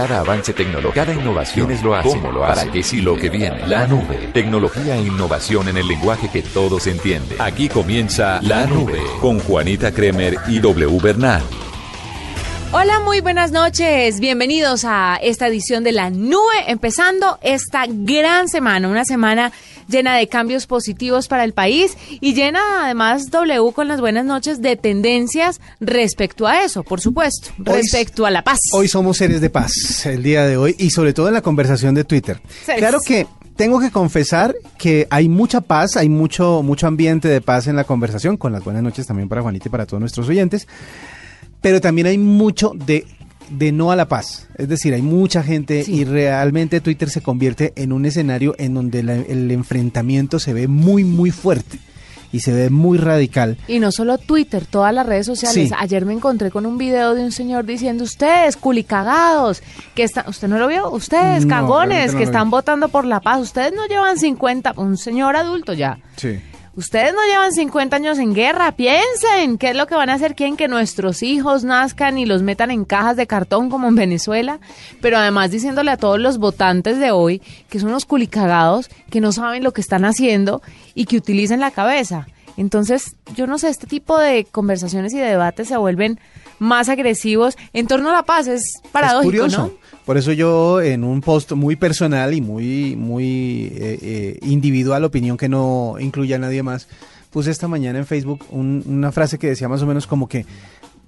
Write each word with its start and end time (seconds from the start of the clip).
Cada 0.00 0.20
avance 0.20 0.54
tecnológico, 0.54 0.94
cada 0.94 1.12
innovación 1.12 1.70
es 1.70 1.82
lo 1.82 1.94
hace, 1.94 2.08
cómo 2.08 2.32
lo 2.32 2.42
hace, 2.42 2.60
para 2.60 2.72
qué 2.72 2.82
sí 2.82 3.02
lo 3.02 3.16
que 3.16 3.28
viene. 3.28 3.66
La 3.66 3.86
nube, 3.86 4.30
tecnología 4.32 4.96
e 4.96 5.02
innovación 5.02 5.68
en 5.68 5.76
el 5.76 5.86
lenguaje 5.86 6.30
que 6.30 6.40
todos 6.40 6.86
entienden. 6.86 7.38
Aquí 7.38 7.68
comienza 7.68 8.40
La 8.40 8.64
Nube 8.64 8.98
con 9.20 9.38
Juanita 9.40 9.92
Kremer 9.92 10.38
y 10.48 10.58
W 10.58 10.98
Bernal. 11.02 11.42
Hola, 12.72 13.00
muy 13.00 13.20
buenas 13.20 13.52
noches. 13.52 14.20
Bienvenidos 14.20 14.86
a 14.86 15.18
esta 15.20 15.48
edición 15.48 15.84
de 15.84 15.92
La 15.92 16.08
Nube, 16.08 16.64
empezando 16.68 17.38
esta 17.42 17.84
gran 17.86 18.48
semana, 18.48 18.88
una 18.88 19.04
semana 19.04 19.52
llena 19.90 20.16
de 20.16 20.28
cambios 20.28 20.66
positivos 20.66 21.28
para 21.28 21.44
el 21.44 21.52
país 21.52 21.96
y 22.20 22.34
llena 22.34 22.60
además 22.84 23.30
W 23.30 23.72
con 23.72 23.88
las 23.88 24.00
buenas 24.00 24.24
noches 24.24 24.62
de 24.62 24.76
tendencias 24.76 25.60
respecto 25.80 26.46
a 26.46 26.64
eso, 26.64 26.82
por 26.82 27.00
supuesto, 27.00 27.50
respecto 27.58 28.26
a 28.26 28.30
la 28.30 28.42
paz. 28.42 28.58
Hoy 28.72 28.88
somos 28.88 29.18
seres 29.18 29.40
de 29.40 29.50
paz, 29.50 30.06
el 30.06 30.22
día 30.22 30.46
de 30.46 30.56
hoy, 30.56 30.74
y 30.78 30.90
sobre 30.90 31.12
todo 31.12 31.28
en 31.28 31.34
la 31.34 31.42
conversación 31.42 31.94
de 31.94 32.04
Twitter. 32.04 32.40
Claro 32.64 33.00
que 33.00 33.26
tengo 33.56 33.80
que 33.80 33.90
confesar 33.90 34.54
que 34.78 35.06
hay 35.10 35.28
mucha 35.28 35.60
paz, 35.60 35.96
hay 35.96 36.08
mucho, 36.08 36.62
mucho 36.62 36.86
ambiente 36.86 37.28
de 37.28 37.40
paz 37.40 37.66
en 37.66 37.76
la 37.76 37.84
conversación, 37.84 38.36
con 38.36 38.52
las 38.52 38.64
buenas 38.64 38.82
noches 38.82 39.06
también 39.06 39.28
para 39.28 39.42
Juanita 39.42 39.68
y 39.68 39.70
para 39.70 39.86
todos 39.86 40.00
nuestros 40.00 40.28
oyentes 40.28 40.66
pero 41.60 41.80
también 41.80 42.06
hay 42.06 42.18
mucho 42.18 42.72
de, 42.74 43.06
de 43.50 43.72
no 43.72 43.90
a 43.92 43.96
la 43.96 44.08
paz. 44.08 44.48
Es 44.56 44.68
decir, 44.68 44.94
hay 44.94 45.02
mucha 45.02 45.42
gente 45.42 45.84
y 45.86 46.04
realmente 46.04 46.80
Twitter 46.80 47.10
se 47.10 47.20
convierte 47.20 47.72
en 47.76 47.92
un 47.92 48.06
escenario 48.06 48.54
en 48.58 48.74
donde 48.74 49.00
el 49.00 49.50
enfrentamiento 49.50 50.38
se 50.38 50.52
ve 50.52 50.68
muy, 50.68 51.04
muy 51.04 51.30
fuerte 51.30 51.78
y 52.32 52.40
se 52.40 52.52
ve 52.52 52.70
muy 52.70 52.98
radical. 52.98 53.56
Y 53.66 53.80
no 53.80 53.92
solo 53.92 54.18
Twitter, 54.18 54.64
todas 54.66 54.94
las 54.94 55.06
redes 55.06 55.26
sociales. 55.26 55.72
Ayer 55.76 56.06
me 56.06 56.12
encontré 56.12 56.50
con 56.50 56.66
un 56.66 56.78
video 56.78 57.14
de 57.14 57.24
un 57.24 57.32
señor 57.32 57.64
diciendo, 57.64 58.04
ustedes, 58.04 58.56
culicagados, 58.56 59.62
que 59.94 60.04
están, 60.04 60.28
¿usted 60.28 60.48
no 60.48 60.58
lo 60.58 60.68
vio? 60.68 60.90
Ustedes, 60.90 61.46
cagones, 61.46 62.14
que 62.14 62.22
están 62.22 62.50
votando 62.50 62.88
por 62.88 63.04
la 63.04 63.20
paz, 63.20 63.40
ustedes 63.40 63.72
no 63.74 63.86
llevan 63.86 64.18
50, 64.18 64.74
un 64.76 64.96
señor 64.96 65.36
adulto 65.36 65.72
ya. 65.72 65.98
Sí 66.16 66.38
Ustedes 66.76 67.12
no 67.12 67.18
llevan 67.28 67.52
50 67.52 67.96
años 67.96 68.18
en 68.18 68.32
guerra, 68.32 68.72
piensen 68.72 69.58
qué 69.58 69.70
es 69.70 69.76
lo 69.76 69.88
que 69.88 69.96
van 69.96 70.08
a 70.08 70.14
hacer, 70.14 70.36
quieren 70.36 70.56
que 70.56 70.68
nuestros 70.68 71.22
hijos 71.24 71.64
nazcan 71.64 72.16
y 72.16 72.26
los 72.26 72.42
metan 72.42 72.70
en 72.70 72.84
cajas 72.84 73.16
de 73.16 73.26
cartón 73.26 73.70
como 73.70 73.88
en 73.88 73.96
Venezuela, 73.96 74.60
pero 75.00 75.18
además 75.18 75.50
diciéndole 75.50 75.90
a 75.90 75.96
todos 75.96 76.20
los 76.20 76.38
votantes 76.38 77.00
de 77.00 77.10
hoy 77.10 77.42
que 77.68 77.80
son 77.80 77.88
unos 77.88 78.06
culicagados, 78.06 78.88
que 79.10 79.20
no 79.20 79.32
saben 79.32 79.64
lo 79.64 79.72
que 79.72 79.80
están 79.80 80.04
haciendo 80.04 80.62
y 80.94 81.06
que 81.06 81.16
utilicen 81.16 81.58
la 81.58 81.72
cabeza. 81.72 82.28
Entonces, 82.56 83.16
yo 83.34 83.48
no 83.48 83.58
sé, 83.58 83.68
este 83.68 83.86
tipo 83.88 84.18
de 84.18 84.44
conversaciones 84.44 85.12
y 85.12 85.18
de 85.18 85.26
debates 85.26 85.66
se 85.68 85.76
vuelven 85.76 86.20
más 86.60 86.88
agresivos 86.88 87.56
en 87.72 87.88
torno 87.88 88.10
a 88.10 88.12
la 88.12 88.22
paz, 88.22 88.46
es 88.46 88.74
paradójico, 88.92 89.48
¿no? 89.48 89.72
Por 90.06 90.16
eso 90.16 90.32
yo 90.32 90.80
en 90.80 91.02
un 91.02 91.20
post 91.20 91.52
muy 91.52 91.74
personal 91.74 92.32
y 92.34 92.40
muy, 92.40 92.94
muy 92.96 93.72
eh, 93.74 93.98
eh, 94.00 94.38
individual, 94.42 95.04
opinión 95.04 95.36
que 95.36 95.48
no 95.48 95.96
incluya 95.98 96.36
a 96.36 96.38
nadie 96.38 96.62
más, 96.62 96.86
puse 97.30 97.50
esta 97.50 97.66
mañana 97.66 97.98
en 97.98 98.06
Facebook 98.06 98.44
una 98.50 99.10
frase 99.10 99.38
que 99.38 99.48
decía 99.48 99.68
más 99.68 99.82
o 99.82 99.86
menos 99.86 100.06
como 100.06 100.28
que 100.28 100.46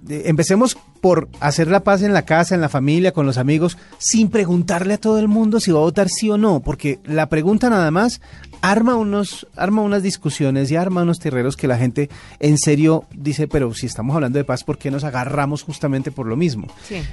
empecemos 0.09 0.77
por 1.01 1.29
hacer 1.41 1.69
la 1.69 1.85
paz 1.85 2.03
en 2.03 2.13
la 2.13 2.23
casa, 2.23 2.55
en 2.55 2.61
la 2.61 2.69
familia, 2.69 3.13
con 3.13 3.27
los 3.27 3.39
amigos, 3.39 3.77
sin 3.99 4.31
preguntarle 4.31 4.95
a 4.95 4.99
todo 4.99 5.19
el 5.19 5.29
mundo 5.29 5.61
si 5.61 5.71
va 5.71 5.79
a 5.79 5.83
votar 5.83 6.09
sí 6.09 6.31
o 6.31 6.39
no, 6.39 6.61
porque 6.61 6.99
la 7.05 7.29
pregunta 7.29 7.71
nada 7.71 7.91
más 7.91 8.21
arma 8.63 8.95
unos, 8.95 9.47
arma 9.57 9.83
unas 9.83 10.05
discusiones 10.05 10.71
y 10.71 10.77
arma 10.77 11.03
unos 11.03 11.19
terreros 11.19 11.57
que 11.57 11.67
la 11.67 11.77
gente 11.77 12.09
en 12.39 12.57
serio 12.57 13.05
dice, 13.13 13.49
pero 13.49 13.75
si 13.75 13.87
estamos 13.87 14.15
hablando 14.15 14.39
de 14.39 14.45
paz, 14.45 14.63
¿por 14.63 14.79
qué 14.79 14.91
nos 14.91 15.03
agarramos 15.03 15.63
justamente 15.63 16.13
por 16.13 16.27
lo 16.27 16.37
mismo? 16.37 16.69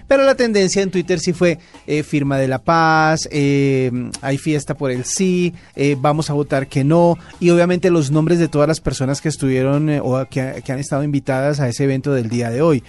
Pero 0.07 0.23
la 0.23 0.35
tendencia 0.35 0.83
en 0.83 0.91
Twitter 0.91 1.19
sí 1.19 1.33
fue 1.33 1.57
eh, 1.87 2.03
firma 2.03 2.37
de 2.37 2.47
la 2.47 2.59
paz, 2.59 3.27
eh, 3.31 3.91
hay 4.21 4.37
fiesta 4.37 4.75
por 4.75 4.91
el 4.91 5.05
sí, 5.05 5.53
eh, 5.75 5.97
vamos 5.99 6.29
a 6.29 6.33
votar 6.33 6.67
que 6.67 6.83
no, 6.83 7.17
y 7.39 7.49
obviamente 7.49 7.89
los 7.89 8.11
nombres 8.11 8.37
de 8.37 8.47
todas 8.47 8.67
las 8.67 8.79
personas 8.79 9.19
que 9.19 9.29
estuvieron 9.29 9.89
o 10.03 10.23
que, 10.29 10.61
que 10.63 10.71
han 10.71 10.79
estado 10.79 11.03
invitadas 11.03 11.59
a 11.59 11.67
ese 11.67 11.85
evento 11.85 12.13
del 12.13 12.29
día 12.29 12.51
de 12.51 12.61
hoy. 12.61 12.83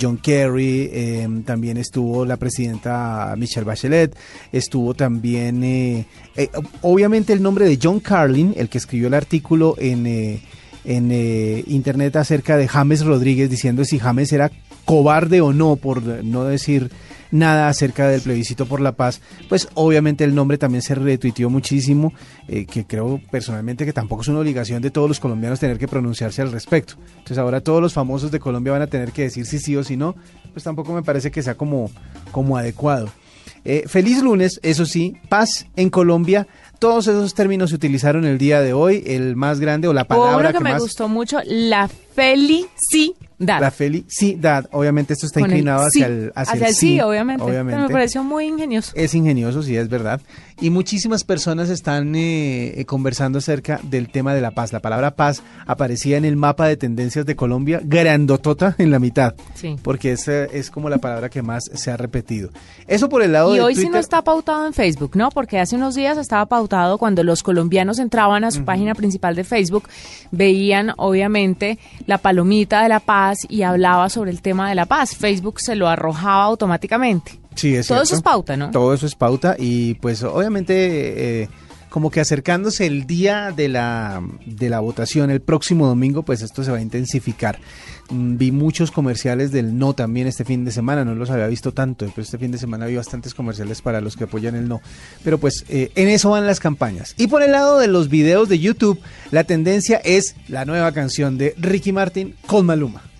John 0.00 0.18
Kerry, 0.18 1.42
también 1.44 1.78
estuvo 1.78 2.24
la 2.24 2.36
presidenta 2.36 3.34
Michelle 3.36 3.64
Bachelet, 3.64 4.16
estuvo 4.52 4.94
también, 4.94 6.06
obviamente 6.82 7.32
el 7.32 7.42
nombre 7.42 7.66
de 7.66 7.78
John 7.82 8.00
Carlin, 8.04 8.54
el 8.56 8.68
que 8.68 8.78
escribió 8.78 9.08
el 9.08 9.14
artículo 9.14 9.74
en, 9.78 10.06
en 10.84 11.64
internet 11.66 12.14
acerca 12.14 12.56
de 12.56 12.68
James 12.68 13.04
Rodríguez, 13.04 13.50
diciendo 13.50 13.84
si 13.84 13.98
James 13.98 14.32
era 14.32 14.52
cobarde 14.84 15.40
o 15.40 15.52
no, 15.52 15.76
por 15.76 16.02
no 16.02 16.44
decir 16.44 16.90
nada 17.34 17.68
acerca 17.68 18.06
del 18.06 18.20
plebiscito 18.20 18.66
por 18.66 18.80
la 18.80 18.92
paz, 18.92 19.20
pues 19.48 19.68
obviamente 19.74 20.22
el 20.22 20.34
nombre 20.34 20.56
también 20.56 20.82
se 20.82 20.94
retuiteó 20.94 21.50
muchísimo, 21.50 22.12
eh, 22.46 22.64
que 22.64 22.86
creo 22.86 23.20
personalmente 23.30 23.84
que 23.84 23.92
tampoco 23.92 24.22
es 24.22 24.28
una 24.28 24.38
obligación 24.38 24.80
de 24.80 24.90
todos 24.90 25.08
los 25.08 25.18
colombianos 25.18 25.58
tener 25.58 25.76
que 25.76 25.88
pronunciarse 25.88 26.42
al 26.42 26.52
respecto. 26.52 26.94
Entonces 27.08 27.38
ahora 27.38 27.60
todos 27.60 27.82
los 27.82 27.92
famosos 27.92 28.30
de 28.30 28.38
Colombia 28.38 28.72
van 28.72 28.82
a 28.82 28.86
tener 28.86 29.10
que 29.10 29.22
decir 29.22 29.46
si 29.46 29.58
sí 29.58 29.74
o 29.76 29.82
si 29.82 29.96
no, 29.96 30.14
pues 30.52 30.62
tampoco 30.62 30.92
me 30.92 31.02
parece 31.02 31.32
que 31.32 31.42
sea 31.42 31.56
como, 31.56 31.90
como 32.30 32.56
adecuado. 32.56 33.10
Eh, 33.64 33.84
feliz 33.88 34.22
lunes, 34.22 34.60
eso 34.62 34.84
sí, 34.86 35.16
paz 35.28 35.66
en 35.74 35.90
Colombia. 35.90 36.46
Todos 36.78 37.06
esos 37.06 37.34
términos 37.34 37.70
se 37.70 37.76
utilizaron 37.76 38.24
el 38.24 38.38
día 38.38 38.60
de 38.60 38.72
hoy. 38.72 39.02
El 39.06 39.36
más 39.36 39.60
grande 39.60 39.88
o 39.88 39.92
la 39.92 40.04
palabra 40.04 40.52
que, 40.52 40.58
que, 40.58 40.64
me 40.64 40.78
gustó 40.78 41.08
mucho, 41.08 41.38
la 41.44 41.88
felicidad. 42.14 43.60
La 43.60 43.70
felicidad, 43.70 44.68
obviamente 44.72 45.12
esto 45.12 45.26
está 45.26 45.40
inclinado 45.40 45.84
hacia 45.84 46.06
el, 46.06 46.32
hacia, 46.34 46.68
el, 46.68 46.74
sí, 46.74 47.00
obviamente. 47.00 47.64
me 47.64 47.88
pareció 47.88 48.22
muy 48.22 48.46
ingenioso. 48.46 48.92
Es 48.94 49.14
ingenioso, 49.14 49.62
sí, 49.62 49.76
es 49.76 49.88
verdad. 49.88 50.20
Y 50.60 50.70
muchísimas 50.70 51.24
personas 51.24 51.68
están 51.68 52.14
eh, 52.14 52.80
eh, 52.80 52.84
conversando 52.84 53.38
acerca 53.38 53.80
del 53.82 54.08
tema 54.08 54.34
de 54.34 54.40
la 54.40 54.52
paz. 54.52 54.72
La 54.72 54.78
palabra 54.78 55.16
paz 55.16 55.42
aparecía 55.66 56.16
en 56.16 56.24
el 56.24 56.36
mapa 56.36 56.68
de 56.68 56.76
tendencias 56.76 57.26
de 57.26 57.34
Colombia, 57.34 57.80
grandotota 57.82 58.76
en 58.78 58.92
la 58.92 59.00
mitad. 59.00 59.34
Sí. 59.54 59.76
Porque 59.82 60.12
esa 60.12 60.44
es 60.44 60.70
como 60.70 60.88
la 60.88 60.98
palabra 60.98 61.28
que 61.28 61.42
más 61.42 61.64
se 61.74 61.90
ha 61.90 61.96
repetido. 61.96 62.50
Eso 62.86 63.08
por 63.08 63.22
el 63.22 63.32
lado 63.32 63.52
y 63.52 63.58
de 63.58 63.62
hoy 63.64 63.74
sí 63.74 63.88
no 63.88 63.98
está 63.98 64.22
pautado 64.22 64.64
en 64.66 64.74
Facebook, 64.74 65.16
¿no? 65.16 65.30
Porque 65.30 65.58
hace 65.58 65.74
unos 65.74 65.96
días 65.96 66.18
estaba 66.18 66.46
pautado 66.46 66.98
cuando 66.98 67.24
los 67.24 67.42
colombianos 67.42 67.98
entraban 67.98 68.44
a 68.44 68.52
su 68.52 68.64
página 68.64 68.94
principal 68.94 69.34
de 69.34 69.42
Facebook, 69.42 69.88
veían 70.30 70.92
obviamente 70.96 71.78
la 72.06 72.18
palomita 72.18 72.82
de 72.82 72.88
la 72.88 73.00
paz 73.00 73.38
y 73.48 73.62
hablaba 73.62 74.08
sobre 74.08 74.30
el 74.30 74.42
tema 74.42 74.68
de 74.68 74.74
la 74.74 74.86
paz. 74.86 75.14
Facebook 75.14 75.60
se 75.60 75.76
lo 75.76 75.88
arrojaba 75.88 76.44
automáticamente. 76.44 77.38
Sí, 77.54 77.74
es 77.74 77.86
Todo 77.86 78.02
eso 78.02 78.16
es 78.16 78.22
pauta, 78.22 78.56
¿no? 78.56 78.70
Todo 78.70 78.94
eso 78.94 79.06
es 79.06 79.14
pauta 79.14 79.56
y 79.58 79.94
pues 79.94 80.22
obviamente... 80.22 81.42
Eh, 81.42 81.48
como 81.94 82.10
que 82.10 82.18
acercándose 82.18 82.86
el 82.86 83.06
día 83.06 83.52
de 83.56 83.68
la, 83.68 84.20
de 84.46 84.68
la 84.68 84.80
votación, 84.80 85.30
el 85.30 85.40
próximo 85.40 85.86
domingo, 85.86 86.24
pues 86.24 86.42
esto 86.42 86.64
se 86.64 86.72
va 86.72 86.78
a 86.78 86.80
intensificar. 86.80 87.60
Mm, 88.10 88.36
vi 88.36 88.50
muchos 88.50 88.90
comerciales 88.90 89.52
del 89.52 89.78
no 89.78 89.94
también 89.94 90.26
este 90.26 90.44
fin 90.44 90.64
de 90.64 90.72
semana, 90.72 91.04
no 91.04 91.14
los 91.14 91.30
había 91.30 91.46
visto 91.46 91.70
tanto, 91.70 92.04
pero 92.06 92.24
este 92.24 92.36
fin 92.36 92.50
de 92.50 92.58
semana 92.58 92.86
vi 92.86 92.96
bastantes 92.96 93.32
comerciales 93.32 93.80
para 93.80 94.00
los 94.00 94.16
que 94.16 94.24
apoyan 94.24 94.56
el 94.56 94.66
no. 94.66 94.80
Pero 95.22 95.38
pues 95.38 95.64
eh, 95.68 95.92
en 95.94 96.08
eso 96.08 96.30
van 96.30 96.48
las 96.48 96.58
campañas. 96.58 97.14
Y 97.16 97.28
por 97.28 97.44
el 97.44 97.52
lado 97.52 97.78
de 97.78 97.86
los 97.86 98.08
videos 98.08 98.48
de 98.48 98.58
YouTube, 98.58 98.98
la 99.30 99.44
tendencia 99.44 99.98
es 99.98 100.34
la 100.48 100.64
nueva 100.64 100.90
canción 100.90 101.38
de 101.38 101.54
Ricky 101.58 101.92
Martin 101.92 102.34
con 102.48 102.66
Maluma 102.66 103.13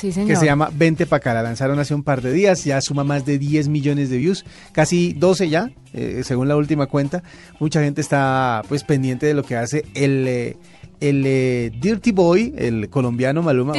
que 0.00 0.36
se 0.36 0.46
llama 0.46 0.70
Vente 0.72 1.06
pa' 1.06 1.16
acá. 1.16 1.34
La 1.34 1.42
lanzaron 1.42 1.78
hace 1.78 1.94
un 1.94 2.02
par 2.02 2.22
de 2.22 2.32
días, 2.32 2.64
ya 2.64 2.80
suma 2.80 3.04
más 3.04 3.24
de 3.26 3.38
10 3.38 3.68
millones 3.68 4.10
de 4.10 4.18
views, 4.18 4.44
casi 4.72 5.12
12 5.12 5.48
ya, 5.48 5.70
eh, 5.92 6.22
según 6.24 6.48
la 6.48 6.56
última 6.56 6.86
cuenta. 6.86 7.22
Mucha 7.60 7.82
gente 7.82 8.00
está 8.00 8.62
pues 8.68 8.84
pendiente 8.84 9.26
de 9.26 9.34
lo 9.34 9.42
que 9.42 9.56
hace 9.56 9.84
el... 9.94 10.26
Eh, 10.28 10.56
el 11.00 11.24
eh, 11.26 11.72
Dirty 11.80 12.12
Boy, 12.12 12.54
el 12.56 12.88
colombiano 12.88 13.42
Maluma, 13.42 13.74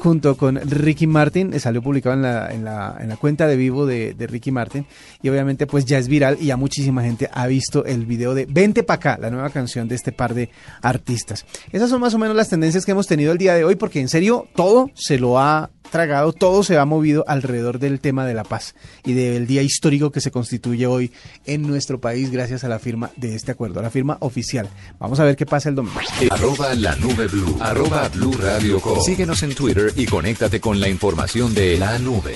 junto, 0.00 0.36
con 0.36 0.56
Ricky 0.56 1.06
Martin, 1.06 1.52
eh, 1.54 1.60
salió 1.60 1.82
publicado 1.82 2.14
en 2.14 2.22
la, 2.22 2.52
en 2.52 2.64
la, 2.64 2.96
en 3.00 3.08
la 3.08 3.16
cuenta 3.16 3.46
de 3.46 3.56
vivo 3.56 3.86
de, 3.86 4.14
de, 4.14 4.26
Ricky 4.26 4.50
Martin 4.50 4.86
y 5.22 5.28
obviamente 5.28 5.66
pues 5.66 5.84
ya 5.84 5.98
es 5.98 6.08
viral 6.08 6.36
y 6.40 6.46
ya 6.46 6.56
muchísima 6.56 7.02
gente 7.02 7.28
ha 7.32 7.46
visto 7.46 7.84
el 7.84 8.06
video 8.06 8.34
de 8.34 8.46
Vente 8.46 8.82
pa' 8.82 8.94
acá, 8.94 9.18
la 9.20 9.30
nueva 9.30 9.50
canción 9.50 9.88
de 9.88 9.94
este 9.94 10.12
par 10.12 10.34
de 10.34 10.50
artistas. 10.82 11.44
Esas 11.72 11.90
son 11.90 12.00
más 12.00 12.14
o 12.14 12.18
menos 12.18 12.36
las 12.36 12.48
tendencias 12.48 12.84
que 12.84 12.92
hemos 12.92 13.06
tenido 13.06 13.32
el 13.32 13.38
día 13.38 13.54
de 13.54 13.64
hoy 13.64 13.76
porque 13.76 14.00
en 14.00 14.08
serio 14.08 14.46
todo 14.54 14.90
se 14.94 15.18
lo 15.18 15.38
ha 15.38 15.70
tragado, 15.90 16.32
todo 16.32 16.62
se 16.62 16.78
ha 16.78 16.84
movido 16.84 17.24
alrededor 17.26 17.78
del 17.78 18.00
tema 18.00 18.26
de 18.26 18.34
la 18.34 18.44
paz 18.44 18.74
y 19.04 19.12
del 19.14 19.46
día 19.46 19.62
histórico 19.62 20.10
que 20.10 20.20
se 20.20 20.30
constituye 20.30 20.86
hoy 20.86 21.12
en 21.46 21.62
nuestro 21.62 22.00
país 22.00 22.30
gracias 22.30 22.64
a 22.64 22.68
la 22.68 22.78
firma 22.78 23.10
de 23.16 23.34
este 23.34 23.52
acuerdo, 23.52 23.82
la 23.82 23.90
firma 23.90 24.16
oficial. 24.20 24.68
Vamos 24.98 25.20
a 25.20 25.24
ver 25.24 25.36
qué 25.36 25.46
pasa 25.46 25.68
el 25.68 25.74
domingo. 25.74 26.00
Arroba 26.30 26.74
la 26.74 26.94
nube 26.96 27.26
blue, 27.26 27.56
arroba 27.60 28.08
blue 28.08 28.32
radio 28.32 28.80
Síguenos 29.04 29.42
en 29.42 29.54
Twitter 29.54 29.92
y 29.96 30.06
conéctate 30.06 30.60
con 30.60 30.80
la 30.80 30.88
información 30.88 31.54
de 31.54 31.78
la 31.78 31.98
nube. 31.98 32.34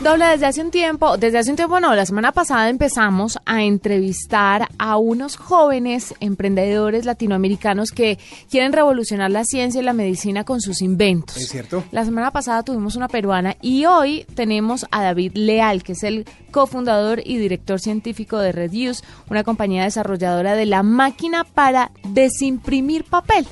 Doble, 0.00 0.26
desde 0.26 0.46
hace 0.46 0.60
un 0.60 0.70
tiempo, 0.70 1.16
desde 1.16 1.38
hace 1.38 1.50
un 1.50 1.56
tiempo 1.56 1.80
no, 1.80 1.92
la 1.96 2.06
semana 2.06 2.30
pasada 2.30 2.68
empezamos 2.68 3.36
a 3.44 3.64
entrevistar 3.64 4.68
a 4.78 4.96
unos 4.96 5.36
jóvenes 5.36 6.14
emprendedores 6.20 7.04
latinoamericanos 7.04 7.90
que 7.90 8.16
quieren 8.48 8.72
revolucionar 8.72 9.32
la 9.32 9.44
ciencia 9.44 9.80
y 9.80 9.84
la 9.84 9.92
medicina 9.92 10.44
con 10.44 10.60
sus 10.60 10.82
inventos. 10.82 11.36
Es 11.36 11.48
cierto. 11.48 11.82
La 11.90 12.04
semana 12.04 12.30
pasada 12.30 12.62
tuvimos 12.62 12.87
tenemos 12.88 12.96
una 12.96 13.08
peruana 13.08 13.56
y 13.60 13.84
hoy 13.84 14.24
tenemos 14.34 14.86
a 14.90 15.02
David 15.02 15.32
Leal, 15.34 15.82
que 15.82 15.92
es 15.92 16.02
el 16.04 16.24
cofundador 16.50 17.20
y 17.22 17.36
director 17.36 17.80
científico 17.80 18.38
de 18.38 18.52
Reduce, 18.52 19.04
una 19.28 19.44
compañía 19.44 19.84
desarrolladora 19.84 20.54
de 20.54 20.64
la 20.64 20.82
máquina 20.82 21.44
para 21.44 21.90
desimprimir 22.08 23.04
papel. 23.04 23.46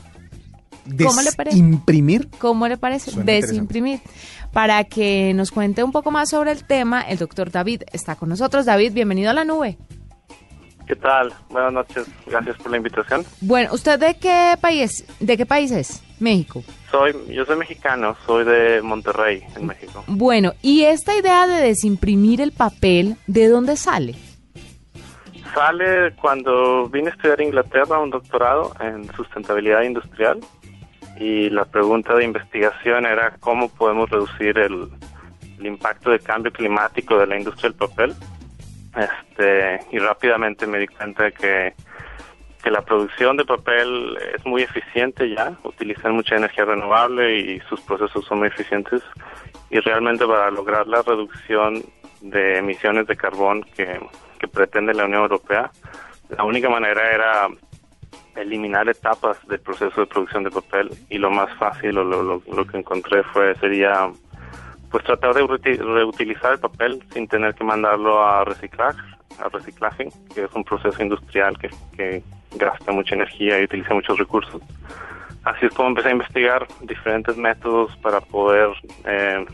¿Cómo 1.05 1.21
le 1.21 1.33
parece? 1.33 1.59
¿Imprimir? 1.59 2.31
¿Cómo 2.38 2.67
le 2.67 2.79
parece? 2.79 3.11
Desimprimir. 3.25 4.00
Para 4.53 4.85
que 4.85 5.35
nos 5.35 5.50
cuente 5.50 5.85
un 5.85 5.93
poco 5.93 6.11
más 6.11 6.31
sobre 6.31 6.53
el 6.53 6.65
tema, 6.65 7.03
el 7.03 7.19
doctor 7.19 7.50
David 7.50 7.83
está 7.93 8.17
con 8.17 8.31
nosotros. 8.31 8.65
David, 8.65 8.94
bienvenido 8.94 9.31
a 9.31 9.35
la 9.35 9.44
nube. 9.44 9.77
¿Qué 10.87 10.94
tal? 10.94 11.33
Buenas 11.50 11.73
noches. 11.73 12.06
Gracias 12.27 12.56
por 12.59 12.71
la 12.71 12.77
invitación. 12.77 13.25
Bueno, 13.41 13.71
¿usted 13.73 13.99
de 13.99 14.15
qué 14.19 14.55
país, 14.61 15.05
de 15.19 15.37
qué 15.37 15.44
país 15.44 15.73
es? 15.73 16.03
México. 16.21 16.62
Soy, 16.91 17.12
yo 17.29 17.44
soy 17.44 17.56
mexicano, 17.56 18.17
soy 18.25 18.44
de 18.44 18.81
Monterrey, 18.83 19.43
en 19.56 19.67
México. 19.67 20.05
Bueno, 20.06 20.53
¿y 20.62 20.85
esta 20.85 21.17
idea 21.17 21.47
de 21.47 21.61
desimprimir 21.61 22.41
el 22.41 22.53
papel, 22.53 23.17
de 23.27 23.49
dónde 23.49 23.77
sale? 23.77 24.15
Sale 25.53 26.15
cuando 26.21 26.88
vine 26.88 27.09
a 27.09 27.12
estudiar 27.12 27.41
a 27.41 27.44
Inglaterra 27.44 27.99
un 27.99 28.11
doctorado 28.11 28.73
en 28.81 29.12
sustentabilidad 29.15 29.83
industrial 29.83 30.38
y 31.19 31.50
la 31.50 31.65
pregunta 31.65 32.15
de 32.15 32.25
investigación 32.25 33.06
era 33.06 33.37
cómo 33.41 33.69
podemos 33.69 34.09
reducir 34.09 34.56
el, 34.59 34.88
el 35.59 35.67
impacto 35.67 36.11
del 36.11 36.21
cambio 36.21 36.53
climático 36.53 37.19
de 37.19 37.27
la 37.27 37.38
industria 37.38 37.71
del 37.71 37.79
papel 37.79 38.15
este, 38.96 39.81
y 39.90 39.98
rápidamente 39.98 40.66
me 40.66 40.78
di 40.78 40.87
cuenta 40.87 41.25
de 41.25 41.32
que, 41.32 41.75
que 42.62 42.70
la 42.70 42.82
producción 42.82 43.37
de 43.37 43.44
papel 43.44 44.19
es 44.34 44.44
muy 44.46 44.62
eficiente 44.62 45.28
ya, 45.31 45.56
utilizan 45.64 46.14
mucha 46.14 46.37
energía 46.37 46.64
renovable 46.64 47.38
y 47.38 47.60
sus 47.69 47.81
procesos 47.82 48.25
son 48.25 48.38
muy 48.38 48.48
eficientes. 48.48 49.02
Y 49.70 49.81
realmente 49.81 50.26
para 50.26 50.50
lograr 50.50 50.87
la 50.87 51.02
reducción 51.02 51.84
de 52.20 52.58
emisiones 52.58 53.06
de 53.06 53.16
carbón 53.16 53.62
que, 53.76 54.00
que 54.38 54.48
pretende 54.48 54.94
la 54.94 55.04
Unión 55.04 55.22
Europea, 55.22 55.70
la 56.31 56.44
única 56.44 56.69
manera 56.69 57.10
era 57.12 57.49
eliminar 58.37 58.88
etapas 58.88 59.38
del 59.46 59.60
proceso 59.60 60.00
de 60.00 60.06
producción 60.06 60.44
de 60.44 60.50
papel 60.50 60.90
y 61.08 61.19
lo 61.19 61.31
más 61.31 61.52
fácil 61.58 61.99
o 61.99 62.04
lo, 62.04 62.22
lo, 62.22 62.42
lo 62.52 62.66
que 62.66 62.78
encontré 62.78 63.22
fue 63.25 63.54
sería 63.56 64.10
pues 64.91 65.05
tratar 65.05 65.35
de 65.35 65.47
reutilizar 65.77 66.53
el 66.53 66.59
papel 66.59 67.03
sin 67.12 67.27
tener 67.29 67.55
que 67.55 67.65
mandarlo 67.65 68.25
a 68.25 68.44
reciclar, 68.44 68.94
a 69.38 69.49
reciclaje, 69.49 70.09
que 70.35 70.44
es 70.44 70.53
un 70.55 70.65
proceso 70.65 71.03
industrial 71.03 71.59
que, 71.59 71.71
que 71.97 72.23
gasta 72.56 72.93
mucha 72.93 73.15
energía 73.15 73.61
y 73.61 73.65
utiliza 73.65 73.94
muchos 73.94 74.19
recursos. 74.19 74.62
Así 75.44 75.67
es 75.67 75.73
como 75.75 75.91
empecé 75.91 76.09
a 76.09 76.12
investigar 76.12 76.67
diferentes 76.83 77.37
métodos 77.37 77.97
para 77.99 78.21
poder, 78.21 78.69
eh, 79.05 79.47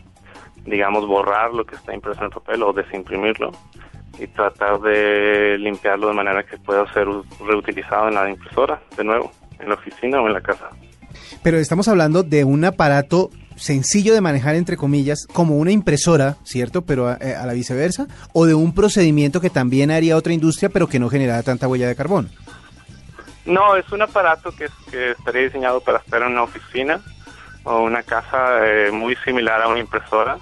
digamos, 0.65 1.05
borrar 1.05 1.53
lo 1.53 1.65
que 1.65 1.75
está 1.75 1.93
impreso 1.93 2.19
en 2.21 2.25
el 2.25 2.31
papel 2.31 2.63
o 2.63 2.73
desimprimirlo 2.73 3.51
y 4.19 4.27
tratar 4.27 4.79
de 4.81 5.57
limpiarlo 5.59 6.07
de 6.07 6.13
manera 6.13 6.43
que 6.43 6.57
pueda 6.57 6.91
ser 6.93 7.07
reutilizado 7.45 8.07
en 8.07 8.15
la 8.15 8.29
impresora, 8.29 8.81
de 8.97 9.03
nuevo, 9.03 9.31
en 9.59 9.69
la 9.69 9.75
oficina 9.75 10.21
o 10.21 10.27
en 10.27 10.33
la 10.33 10.41
casa. 10.41 10.69
Pero 11.43 11.57
estamos 11.57 11.87
hablando 11.87 12.23
de 12.23 12.43
un 12.43 12.65
aparato 12.65 13.29
sencillo 13.55 14.13
de 14.13 14.21
manejar, 14.21 14.55
entre 14.55 14.77
comillas, 14.77 15.27
como 15.31 15.57
una 15.57 15.71
impresora, 15.71 16.37
¿cierto? 16.43 16.83
Pero 16.83 17.11
eh, 17.11 17.35
a, 17.35 17.45
la 17.45 17.53
viceversa, 17.53 18.07
o 18.33 18.45
de 18.45 18.53
un 18.53 18.73
procedimiento 18.73 19.41
que 19.41 19.49
también 19.49 19.91
haría 19.91 20.17
otra 20.17 20.33
industria, 20.33 20.69
pero 20.69 20.87
que 20.87 20.99
no 20.99 21.09
generara 21.09 21.43
tanta 21.43 21.67
huella 21.67 21.87
de 21.87 21.95
carbón. 21.95 22.29
No, 23.45 23.75
es 23.75 23.89
un 23.91 24.01
aparato 24.01 24.51
que, 24.51 24.67
que 24.89 25.11
estaría 25.11 25.43
diseñado 25.43 25.81
para 25.81 25.99
estar 25.99 26.21
en 26.21 26.31
una 26.31 26.43
oficina 26.43 27.01
o 27.63 27.81
una 27.81 28.03
casa 28.03 28.65
eh, 28.65 28.91
muy 28.91 29.15
similar 29.17 29.61
a 29.61 29.67
una 29.67 29.79
impresora. 29.79 30.37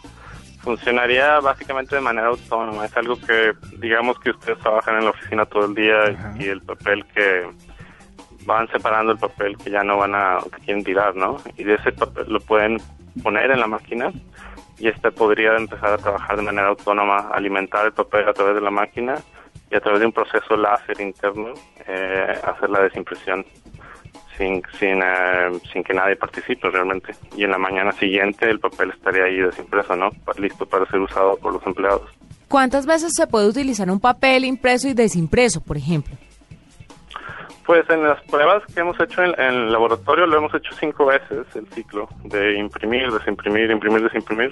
Funcionaría 0.62 1.40
básicamente 1.40 1.96
de 1.96 2.02
manera 2.02 2.28
autónoma. 2.28 2.86
Es 2.86 2.96
algo 2.96 3.19
que, 3.19 3.54
digamos 3.78 4.19
que 4.19 4.30
ustedes 4.30 4.60
trabajan 4.60 4.98
en 4.98 5.06
la 5.06 5.12
oficina 5.12 5.46
todo 5.46 5.66
el 5.66 5.74
día 5.74 6.36
y 6.38 6.46
el 6.46 6.62
papel 6.62 7.06
que 7.16 7.48
van 8.46 8.68
separando 8.70 9.12
el 9.12 9.18
papel 9.18 9.58
que 9.58 9.70
ya 9.70 9.84
no 9.84 9.98
van 9.98 10.16
a, 10.16 10.40
que 10.44 10.66
quieren 10.66 10.84
tirar, 10.84 11.16
¿no? 11.16 11.38
Y 11.58 11.64
de 11.64 11.76
ese 11.76 11.92
papel 11.92 12.26
lo 12.28 12.40
pueden 12.40 12.78
poner 13.24 13.52
en 13.52 13.60
la 13.60 13.68
máquina 13.68 14.12
y 14.78 14.88
este 14.88 15.12
podría 15.12 15.56
empezar 15.56 15.94
a 15.94 15.98
trabajar 15.98 16.38
de 16.38 16.44
manera 16.44 16.70
autónoma, 16.70 17.30
alimentar 17.32 17.86
el 17.86 17.94
papel 17.94 18.28
a 18.28 18.34
través 18.34 18.56
de 18.56 18.62
la 18.62 18.72
máquina 18.72 19.16
y 19.70 19.76
a 19.76 19.80
través 19.80 20.00
de 20.00 20.08
un 20.08 20.12
proceso 20.12 20.58
láser 20.58 21.00
interno 21.00 21.54
eh, 21.88 22.34
hacer 22.44 22.70
la 22.70 22.82
desimpresión 22.82 23.46
sin, 24.38 24.62
sin, 24.80 25.02
eh, 25.04 25.52
sin 25.72 25.84
que 25.84 25.94
nadie 25.94 26.16
participe 26.16 26.70
realmente. 26.70 27.14
Y 27.38 27.44
en 27.44 27.52
la 27.52 27.58
mañana 27.58 27.92
siguiente 27.94 28.50
el 28.50 28.60
papel 28.60 28.92
estaría 28.92 29.26
ahí 29.26 29.38
desimpreso, 29.38 29.96
¿no? 29.96 30.10
Listo 30.38 30.66
para 30.66 30.86
ser 30.88 31.00
usado 31.00 31.38
por 31.38 31.54
los 31.54 31.66
empleados. 31.66 32.10
¿Cuántas 32.48 32.86
veces 32.86 33.14
se 33.16 33.28
puede 33.28 33.48
utilizar 33.48 33.90
un 33.90 34.00
papel 34.00 34.46
impreso 34.46 34.88
y 34.88 34.94
desimpreso, 34.94 35.62
por 35.62 35.78
ejemplo? 35.78 36.16
Pues 37.66 37.88
en 37.90 38.04
las 38.04 38.22
pruebas 38.24 38.63
que 38.74 38.80
hemos 38.80 39.00
hecho 39.00 39.24
en, 39.24 39.40
el 39.40 39.72
laboratorio 39.72 40.25
lo 40.25 40.38
hemos 40.38 40.54
hecho 40.54 40.74
cinco 40.80 41.06
veces 41.06 41.46
el 41.56 41.68
ciclo 41.68 42.10
de 42.24 42.58
imprimir, 42.58 43.12
desimprimir, 43.12 43.69
imprimir, 43.69 44.04
desimprimir. 44.04 44.52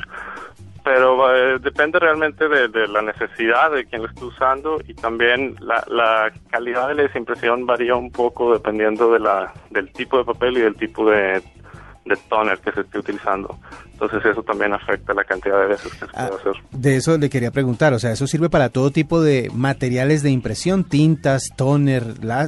Pero 0.84 1.36
eh, 1.36 1.60
depende 1.60 2.00
realmente 2.00 2.48
de, 2.48 2.88
la 2.88 3.02
necesidad 3.02 3.72
de 3.72 3.86
quien 3.86 4.04
lo 4.04 4.08
esté 4.08 4.24
usando 4.24 4.80
y 4.88 4.94
también 4.94 5.56
la, 5.60 5.84
la 5.88 6.32
calidad 6.50 6.88
de 6.88 6.96
la 6.96 7.04
desimpresión 7.04 7.66
varía 7.66 7.96
un 7.96 8.12
poco 8.12 8.54
dependiendo 8.54 9.12
de 9.12 9.20
la, 9.20 9.54
del 9.72 9.92
tipo 9.92 10.18
de 10.18 10.24
papel 10.24 10.58
y 10.58 10.62
del 10.62 10.76
tipo 10.76 11.10
de, 11.10 11.44
de 12.06 12.16
toner 12.30 12.58
que 12.60 12.72
se 12.72 12.82
esté 12.82 13.00
utilizando. 13.00 13.58
Entonces 13.94 14.26
eso 14.26 14.42
también 14.44 14.74
afecta 14.74 15.14
la 15.14 15.24
cantidad 15.24 15.60
de 15.60 15.68
veces 15.68 15.92
que 15.92 16.00
se 16.00 16.08
puede 16.08 16.26
ah, 16.26 16.32
hacer. 16.40 16.54
De 16.72 16.96
eso 16.96 17.18
le 17.18 17.30
quería 17.30 17.52
preguntar, 17.52 17.94
o 17.94 18.00
sea, 18.00 18.12
¿eso 18.12 18.28
sirve 18.28 18.50
para 18.50 18.70
todo 18.70 18.92
tipo 18.92 19.22
de 19.22 19.52
materiales 19.54 20.24
de 20.24 20.32
impresión, 20.32 20.86
tintas, 20.86 21.50
toner, 21.56 22.04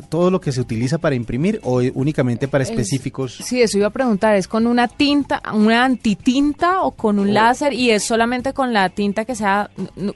todo 0.09 0.31
lo 0.31 0.39
que 0.39 0.51
se 0.51 0.61
utiliza 0.61 0.97
para 0.97 1.15
imprimir 1.15 1.59
o 1.63 1.81
únicamente 1.93 2.47
para 2.47 2.63
específicos? 2.63 3.33
sí, 3.33 3.61
eso 3.61 3.77
iba 3.77 3.87
a 3.87 3.91
preguntar, 3.91 4.35
¿es 4.35 4.47
con 4.47 4.65
una 4.65 4.87
tinta, 4.87 5.41
una 5.53 5.83
antitinta 5.83 6.81
o 6.81 6.91
con 6.91 7.19
un 7.19 7.29
oh. 7.29 7.33
láser 7.33 7.73
y 7.73 7.91
es 7.91 8.03
solamente 8.03 8.53
con 8.53 8.73
la 8.73 8.89
tinta 8.89 9.25
que 9.25 9.35
sea... 9.35 9.69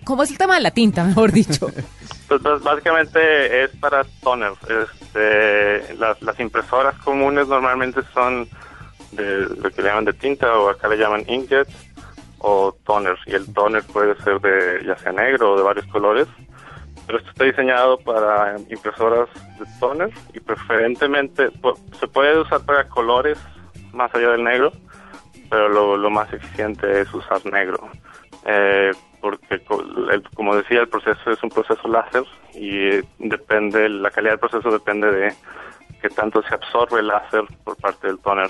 ¿Cómo 0.03 0.23
es 0.23 0.31
el 0.31 0.37
tema 0.37 0.55
de 0.55 0.61
la 0.61 0.71
tinta, 0.71 1.03
mejor 1.03 1.31
dicho? 1.31 1.69
Pues, 2.27 2.41
pues, 2.41 2.63
básicamente 2.63 3.63
es 3.63 3.69
para 3.79 4.03
toner. 4.23 4.51
Este, 4.63 5.93
las, 5.95 6.19
las 6.23 6.39
impresoras 6.39 6.95
comunes 7.03 7.47
normalmente 7.47 8.01
son 8.15 8.47
de 9.15 9.47
lo 9.61 9.69
que 9.69 9.81
le 9.81 9.89
llaman 9.89 10.05
de 10.05 10.13
tinta 10.13 10.57
o 10.57 10.69
acá 10.69 10.87
le 10.87 10.97
llaman 10.97 11.23
inkjet 11.27 11.67
o 12.39 12.75
toner. 12.85 13.17
Y 13.25 13.33
el 13.33 13.53
toner 13.53 13.83
puede 13.83 14.15
ser 14.23 14.39
de 14.41 14.83
ya 14.85 14.97
sea 14.97 15.11
negro 15.11 15.53
o 15.53 15.57
de 15.57 15.63
varios 15.63 15.85
colores 15.87 16.27
pero 17.05 17.19
esto 17.19 17.31
está 17.31 17.43
diseñado 17.45 17.97
para 17.99 18.55
impresoras 18.69 19.29
de 19.59 19.65
toner 19.79 20.09
y 20.33 20.39
preferentemente 20.39 21.49
se 21.99 22.07
puede 22.07 22.39
usar 22.39 22.65
para 22.65 22.87
colores 22.87 23.37
más 23.93 24.13
allá 24.15 24.31
del 24.31 24.43
negro 24.43 24.71
pero 25.49 25.97
lo, 25.97 26.09
más 26.09 26.31
eficiente 26.33 27.01
es 27.01 27.13
usar 27.13 27.45
negro. 27.45 27.87
Eh, 28.45 28.91
porque 29.21 29.61
como 30.33 30.55
decía 30.55 30.81
el 30.81 30.87
proceso 30.87 31.31
es 31.31 31.41
un 31.43 31.49
proceso 31.49 31.87
láser 31.87 32.23
y 32.53 33.01
depende 33.19 33.87
la 33.89 34.11
calidad 34.11 34.33
del 34.33 34.39
proceso 34.39 34.71
depende 34.71 35.11
de 35.11 35.33
qué 36.01 36.09
tanto 36.09 36.41
se 36.43 36.53
absorbe 36.53 36.99
el 36.99 37.07
láser 37.07 37.43
por 37.63 37.75
parte 37.77 38.07
del 38.07 38.19
toner 38.19 38.49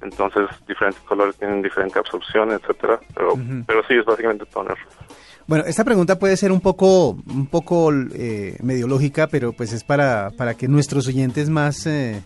entonces 0.00 0.48
diferentes 0.66 1.02
colores 1.02 1.36
tienen 1.36 1.62
diferente 1.62 1.98
absorción, 1.98 2.52
etcétera, 2.52 3.00
pero, 3.14 3.34
pero 3.66 3.82
sí 3.86 3.94
es 3.94 4.04
básicamente 4.04 4.46
toner. 4.46 4.76
Bueno, 5.48 5.64
esta 5.66 5.82
pregunta 5.82 6.18
puede 6.18 6.36
ser 6.36 6.52
un 6.52 6.60
poco, 6.60 7.18
un 7.26 7.46
poco 7.46 7.90
eh, 7.92 8.58
medio 8.62 8.86
lógica, 8.86 9.28
pero 9.28 9.54
pues 9.54 9.72
es 9.72 9.82
para, 9.82 10.30
para 10.36 10.52
que 10.52 10.68
nuestros 10.68 11.08
oyentes 11.08 11.48
más, 11.48 11.86
eh, 11.86 12.22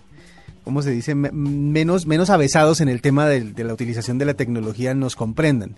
¿cómo 0.65 0.83
se 0.83 0.91
dice? 0.91 1.15
menos, 1.15 2.05
menos 2.05 2.31
avesados 2.31 2.81
en 2.81 2.89
el 2.89 3.01
tema 3.01 3.29
de, 3.29 3.65
la 3.65 3.73
utilización 3.73 4.19
de 4.19 4.25
la 4.25 4.35
tecnología 4.35 4.93
nos 4.95 5.15
comprendan. 5.15 5.77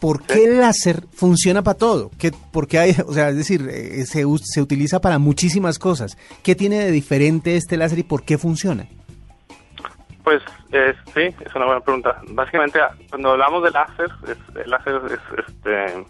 ¿Por 0.00 0.24
qué 0.24 0.44
el 0.46 0.58
láser 0.58 1.04
funciona 1.12 1.62
para 1.62 1.78
todo? 1.78 2.10
¿Qué, 2.18 2.32
porque 2.50 2.80
hay, 2.80 2.96
o 3.06 3.14
sea, 3.14 3.28
es 3.28 3.36
decir, 3.36 3.68
eh, 3.70 4.04
se, 4.04 4.24
se 4.42 4.60
utiliza 4.60 5.00
para 5.00 5.20
muchísimas 5.20 5.78
cosas. 5.78 6.18
¿Qué 6.42 6.56
tiene 6.56 6.80
de 6.80 6.90
diferente 6.90 7.54
este 7.54 7.76
láser 7.76 8.00
y 8.00 8.02
por 8.02 8.24
qué 8.24 8.36
funciona? 8.36 8.88
Pues 10.30 10.44
eh, 10.70 10.94
sí, 11.12 11.34
es 11.44 11.54
una 11.56 11.64
buena 11.64 11.80
pregunta. 11.80 12.22
Básicamente, 12.28 12.78
cuando 13.08 13.32
hablamos 13.32 13.64
de 13.64 13.72
láser, 13.72 14.08
el 14.54 14.70
láser 14.70 15.00
es 15.06 15.44
este, 15.44 16.06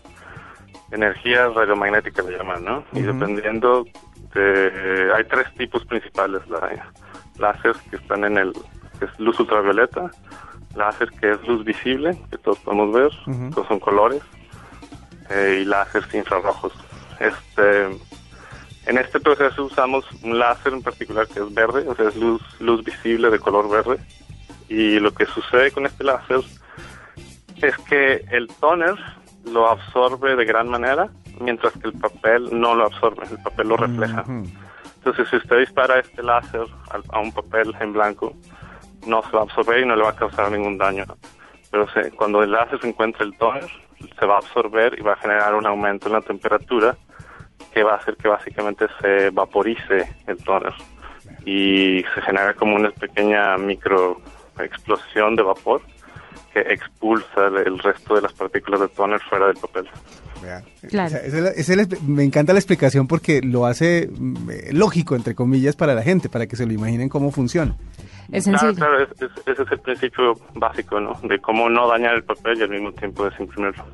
energía 0.90 1.48
radiomagnética, 1.48 2.20
le 2.20 2.36
llaman, 2.36 2.62
¿no? 2.62 2.84
Y 2.92 3.00
dependiendo 3.00 3.86
de... 4.34 5.10
Hay 5.16 5.24
tres 5.24 5.46
tipos 5.54 5.86
principales. 5.86 6.46
La, 6.50 6.70
láser 7.38 7.74
que 7.88 7.96
están 7.96 8.24
en 8.24 8.36
el... 8.36 8.52
que 8.98 9.06
es 9.06 9.18
luz 9.18 9.40
ultravioleta, 9.40 10.10
láser 10.74 11.08
que 11.12 11.30
es 11.30 11.42
luz 11.48 11.64
visible, 11.64 12.14
que 12.30 12.36
todos 12.36 12.58
podemos 12.58 12.92
ver, 12.92 13.10
todos 13.54 13.68
son 13.68 13.80
colores, 13.80 14.20
eh, 15.30 15.60
y 15.62 15.64
láseres 15.64 16.12
infrarrojos. 16.12 16.74
Este 17.18 17.88
en 18.90 18.98
este 18.98 19.20
proceso 19.20 19.66
usamos 19.66 20.04
un 20.24 20.36
láser 20.36 20.72
en 20.72 20.82
particular 20.82 21.28
que 21.28 21.38
es 21.38 21.54
verde, 21.54 21.88
o 21.88 21.94
sea, 21.94 22.08
es 22.08 22.16
luz, 22.16 22.42
luz 22.58 22.84
visible 22.84 23.30
de 23.30 23.38
color 23.38 23.70
verde. 23.70 24.04
Y 24.68 24.98
lo 24.98 25.14
que 25.14 25.26
sucede 25.26 25.70
con 25.70 25.86
este 25.86 26.02
láser 26.02 26.40
es 27.62 27.78
que 27.88 28.24
el 28.32 28.48
toner 28.48 28.96
lo 29.44 29.68
absorbe 29.68 30.34
de 30.34 30.44
gran 30.44 30.68
manera, 30.68 31.08
mientras 31.40 31.72
que 31.74 31.86
el 31.86 31.92
papel 31.92 32.48
no 32.50 32.74
lo 32.74 32.86
absorbe, 32.86 33.28
el 33.30 33.40
papel 33.40 33.68
lo 33.68 33.76
refleja. 33.76 34.24
Entonces, 34.96 35.28
si 35.30 35.36
usted 35.36 35.60
dispara 35.60 36.00
este 36.00 36.24
láser 36.24 36.66
a, 37.10 37.20
un 37.20 37.32
papel 37.32 37.72
en 37.78 37.92
blanco, 37.92 38.34
no 39.06 39.22
se 39.22 39.30
va 39.30 39.40
a 39.40 39.44
absorber 39.44 39.82
y 39.82 39.86
no 39.86 39.94
le 39.94 40.02
va 40.02 40.10
a 40.10 40.16
causar 40.16 40.50
ningún 40.50 40.78
daño. 40.78 41.04
Pero 41.70 41.86
cuando 42.16 42.42
el 42.42 42.50
láser 42.50 42.80
se 42.80 42.88
encuentra 42.88 43.24
el 43.24 43.38
toner, 43.38 43.70
se 44.18 44.26
va 44.26 44.34
a 44.34 44.38
absorber 44.38 44.98
y 44.98 45.02
va 45.02 45.12
a 45.12 45.16
generar 45.16 45.54
un 45.54 45.66
aumento 45.66 46.08
en 46.08 46.14
la 46.14 46.22
temperatura 46.22 46.96
que 47.72 47.82
va 47.82 47.92
a 47.92 47.96
hacer 47.96 48.16
que 48.16 48.28
básicamente 48.28 48.86
se 49.00 49.30
vaporice 49.30 50.08
el 50.26 50.36
toner 50.38 50.72
y 51.44 52.04
se 52.14 52.22
genera 52.22 52.54
como 52.54 52.76
una 52.76 52.90
pequeña 52.90 53.56
micro 53.56 54.20
explosión 54.58 55.36
de 55.36 55.42
vapor 55.42 55.80
que 56.52 56.60
expulsa 56.60 57.46
el 57.64 57.78
resto 57.78 58.16
de 58.16 58.22
las 58.22 58.32
partículas 58.32 58.80
de 58.80 58.88
toner 58.88 59.20
fuera 59.20 59.46
del 59.46 59.56
papel. 59.56 59.88
Claro. 60.88 61.16
me 62.06 62.24
encanta 62.24 62.52
la 62.52 62.58
explicación 62.58 63.06
porque 63.06 63.40
lo 63.42 63.66
hace 63.66 64.08
mm, 64.10 64.50
eh, 64.50 64.68
lógico, 64.72 65.14
entre 65.14 65.34
comillas, 65.34 65.76
para 65.76 65.94
la 65.94 66.02
gente, 66.02 66.28
para 66.28 66.46
que 66.46 66.56
se 66.56 66.66
lo 66.66 66.72
imaginen 66.72 67.08
cómo 67.08 67.30
funciona. 67.30 67.76
Es 68.32 68.44
claro, 68.44 68.74
claro, 68.74 69.02
ese 69.02 69.62
es 69.62 69.70
el 69.70 69.78
principio 69.80 70.34
básico, 70.54 71.00
¿no? 71.00 71.18
De 71.24 71.38
cómo 71.40 71.68
no 71.68 71.88
dañar 71.88 72.14
el 72.14 72.22
papel 72.22 72.58
y 72.58 72.62
al 72.62 72.70
mismo 72.70 72.92
tiempo 72.92 73.24
desimprimirlo. 73.24 73.84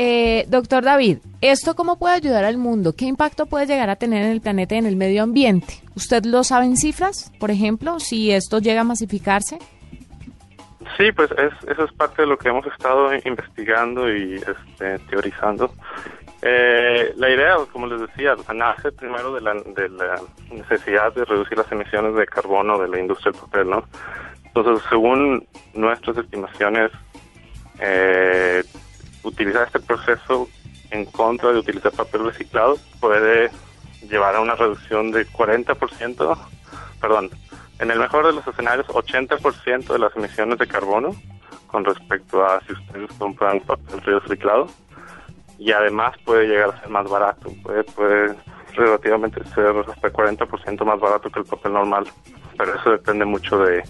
Eh, 0.00 0.44
doctor 0.46 0.84
David, 0.84 1.18
¿esto 1.40 1.74
cómo 1.74 1.98
puede 1.98 2.14
ayudar 2.14 2.44
al 2.44 2.56
mundo? 2.56 2.94
¿Qué 2.96 3.06
impacto 3.06 3.46
puede 3.46 3.66
llegar 3.66 3.90
a 3.90 3.96
tener 3.96 4.22
en 4.22 4.30
el 4.30 4.40
planeta 4.40 4.76
y 4.76 4.78
en 4.78 4.86
el 4.86 4.94
medio 4.94 5.24
ambiente? 5.24 5.74
¿Usted 5.96 6.24
lo 6.24 6.44
sabe 6.44 6.66
en 6.66 6.76
cifras, 6.76 7.32
por 7.40 7.50
ejemplo, 7.50 7.98
si 7.98 8.30
esto 8.30 8.60
llega 8.60 8.82
a 8.82 8.84
masificarse? 8.84 9.58
Sí, 10.96 11.10
pues 11.10 11.32
eso 11.32 11.84
es 11.84 11.92
parte 11.94 12.22
de 12.22 12.28
lo 12.28 12.38
que 12.38 12.48
hemos 12.48 12.64
estado 12.68 13.12
investigando 13.12 14.08
y 14.08 14.34
este, 14.36 15.00
teorizando. 15.10 15.74
Eh, 16.42 17.12
la 17.16 17.30
idea, 17.30 17.56
como 17.72 17.88
les 17.88 18.00
decía, 18.00 18.36
nace 18.54 18.92
primero 18.92 19.34
de 19.34 19.40
la, 19.40 19.54
de 19.54 19.88
la 19.88 20.20
necesidad 20.52 21.12
de 21.12 21.24
reducir 21.24 21.58
las 21.58 21.72
emisiones 21.72 22.14
de 22.14 22.24
carbono 22.24 22.78
de 22.78 22.86
la 22.86 23.00
industria 23.00 23.32
del 23.32 23.40
papel, 23.40 23.70
¿no? 23.70 23.84
Entonces, 24.44 24.86
según 24.88 25.44
nuestras 25.74 26.18
estimaciones, 26.18 26.92
eh, 27.80 28.62
utilizar 29.22 29.66
este 29.66 29.80
proceso 29.80 30.48
en 30.90 31.04
contra 31.06 31.52
de 31.52 31.58
utilizar 31.58 31.92
papel 31.92 32.24
reciclado 32.24 32.76
puede 33.00 33.50
llevar 34.08 34.36
a 34.36 34.40
una 34.40 34.54
reducción 34.54 35.10
de 35.10 35.26
40%, 35.26 36.38
perdón, 37.00 37.30
en 37.78 37.90
el 37.90 37.98
mejor 37.98 38.26
de 38.26 38.32
los 38.32 38.46
escenarios, 38.46 38.86
80% 38.88 39.92
de 39.92 39.98
las 39.98 40.16
emisiones 40.16 40.58
de 40.58 40.66
carbono 40.66 41.14
con 41.66 41.84
respecto 41.84 42.44
a 42.44 42.60
si 42.66 42.72
ustedes 42.72 43.10
compran 43.18 43.60
papel 43.60 44.00
reciclado. 44.02 44.66
Y 45.58 45.72
además 45.72 46.16
puede 46.24 46.46
llegar 46.46 46.70
a 46.70 46.80
ser 46.80 46.88
más 46.88 47.08
barato, 47.08 47.50
puede, 47.62 47.82
puede 47.84 48.34
relativamente 48.74 49.42
ser 49.54 49.74
hasta 49.88 50.12
40% 50.12 50.84
más 50.84 51.00
barato 51.00 51.30
que 51.30 51.40
el 51.40 51.46
papel 51.46 51.72
normal, 51.72 52.06
pero 52.56 52.74
eso 52.74 52.90
depende 52.90 53.24
mucho 53.24 53.58
de, 53.58 53.82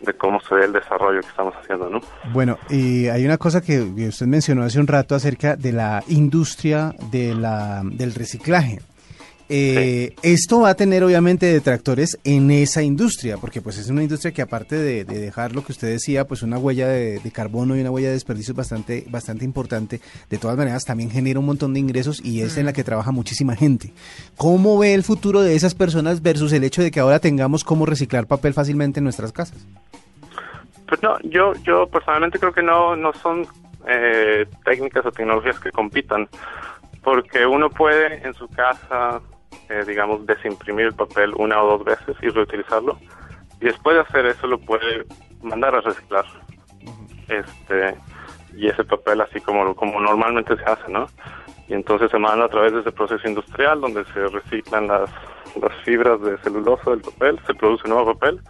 de 0.00 0.12
cómo 0.14 0.40
se 0.40 0.54
ve 0.54 0.64
el 0.64 0.72
desarrollo 0.72 1.20
que 1.20 1.28
estamos 1.28 1.54
haciendo, 1.54 1.88
¿no? 1.88 2.00
Bueno, 2.32 2.58
y 2.68 3.08
hay 3.08 3.24
una 3.24 3.38
cosa 3.38 3.60
que 3.60 3.80
usted 3.80 4.26
mencionó 4.26 4.62
hace 4.62 4.78
un 4.78 4.86
rato 4.86 5.14
acerca 5.14 5.56
de 5.56 5.72
la 5.72 6.02
industria 6.08 6.94
de 7.10 7.34
la, 7.34 7.82
del 7.84 8.14
reciclaje. 8.14 8.80
Eh, 9.48 10.16
esto 10.22 10.60
va 10.62 10.70
a 10.70 10.74
tener 10.74 11.04
obviamente 11.04 11.46
detractores 11.46 12.18
en 12.24 12.50
esa 12.50 12.82
industria, 12.82 13.36
porque 13.38 13.60
pues 13.60 13.78
es 13.78 13.88
una 13.90 14.02
industria 14.02 14.32
que 14.32 14.42
aparte 14.42 14.76
de, 14.76 15.04
dejar 15.04 15.54
lo 15.54 15.62
que 15.62 15.72
usted 15.72 15.88
decía, 15.88 16.26
pues 16.26 16.42
una 16.42 16.58
huella 16.58 16.88
de, 16.88 17.20
carbono 17.32 17.76
y 17.76 17.80
una 17.80 17.90
huella 17.90 18.08
de 18.08 18.14
desperdicio 18.14 18.54
bastante, 18.54 19.04
bastante 19.08 19.44
importante, 19.44 20.00
de 20.28 20.38
todas 20.38 20.56
maneras 20.56 20.84
también 20.84 21.10
genera 21.10 21.38
un 21.38 21.46
montón 21.46 21.74
de 21.74 21.80
ingresos 21.80 22.24
y 22.24 22.40
es 22.40 22.56
en 22.56 22.66
la 22.66 22.72
que 22.72 22.82
trabaja 22.82 23.12
muchísima 23.12 23.54
gente. 23.54 23.92
¿Cómo 24.36 24.78
ve 24.78 24.94
el 24.94 25.04
futuro 25.04 25.42
de 25.42 25.54
esas 25.54 25.74
personas 25.74 26.22
versus 26.22 26.52
el 26.52 26.64
hecho 26.64 26.82
de 26.82 26.90
que 26.90 27.00
ahora 27.00 27.20
tengamos 27.20 27.62
cómo 27.62 27.86
reciclar 27.86 28.26
papel 28.26 28.52
fácilmente 28.52 29.00
en 29.00 29.04
nuestras 29.04 29.32
casas? 29.32 29.64
Pues 30.88 31.02
no, 31.02 31.18
yo, 31.24 31.52
yo 31.62 31.86
personalmente 31.86 32.38
creo 32.38 32.52
que 32.52 32.62
no, 32.62 32.96
no 32.96 33.12
son 33.12 33.46
eh, 33.86 34.46
técnicas 34.64 35.06
o 35.06 35.12
tecnologías 35.12 35.58
que 35.60 35.70
compitan, 35.70 36.28
porque 37.02 37.46
uno 37.46 37.70
puede 37.70 38.26
en 38.26 38.34
su 38.34 38.48
casa 38.48 39.20
eh, 39.68 39.84
digamos, 39.86 40.26
desimprimir 40.26 40.86
el 40.86 40.94
papel 40.94 41.32
una 41.36 41.62
o 41.62 41.78
dos 41.78 41.84
veces 41.84 42.16
y 42.22 42.28
reutilizarlo. 42.28 42.98
Y 43.60 43.66
después 43.66 43.96
de 43.96 44.02
hacer 44.02 44.26
eso 44.26 44.46
lo 44.46 44.58
puede 44.58 45.04
mandar 45.42 45.74
a 45.74 45.80
reciclar. 45.80 46.24
Este 47.28 47.96
y 48.54 48.68
ese 48.68 48.84
papel 48.84 49.20
así 49.20 49.40
como 49.40 49.74
como 49.74 50.00
normalmente 50.00 50.56
se 50.56 50.64
hace, 50.64 50.90
¿no? 50.90 51.06
Y 51.68 51.74
entonces 51.74 52.10
se 52.10 52.18
manda 52.18 52.46
a 52.46 52.48
través 52.48 52.72
de 52.72 52.80
ese 52.80 52.92
proceso 52.92 53.26
industrial 53.26 53.80
donde 53.80 54.04
se 54.06 54.28
reciclan 54.28 54.86
las, 54.86 55.10
las 55.60 55.74
fibras 55.84 56.20
de 56.22 56.38
celulosa 56.38 56.90
del 56.90 57.00
papel, 57.00 57.40
se 57.46 57.54
produce 57.54 57.88
nuevo 57.88 58.14
papel 58.14 58.40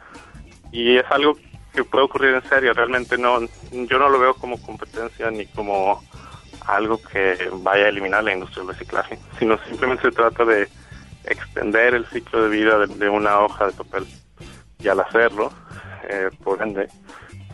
y 0.70 0.98
es 0.98 1.04
algo 1.10 1.34
que 1.74 1.84
puede 1.84 2.04
ocurrir 2.04 2.34
en 2.34 2.42
serio. 2.48 2.72
Realmente 2.74 3.16
no, 3.16 3.40
yo 3.72 3.98
no 3.98 4.08
lo 4.08 4.18
veo 4.18 4.34
como 4.34 4.60
competencia 4.60 5.30
ni 5.30 5.46
como 5.46 6.02
algo 6.66 7.00
que 7.00 7.48
vaya 7.62 7.84
a 7.84 7.88
eliminar 7.88 8.24
la 8.24 8.34
industria 8.34 8.64
del 8.64 8.74
reciclaje, 8.74 9.18
sino 9.38 9.56
simplemente 9.68 10.02
se 10.02 10.10
trata 10.10 10.44
de 10.44 10.68
extender 11.26 11.94
el 11.94 12.06
ciclo 12.06 12.44
de 12.44 12.48
vida 12.48 12.86
de, 12.86 13.08
una 13.08 13.40
hoja 13.40 13.66
de 13.66 13.72
papel. 13.72 14.06
Y 14.78 14.88
al 14.88 15.00
hacerlo, 15.00 15.52
eh, 16.08 16.30
por 16.42 16.62
ende, 16.62 16.88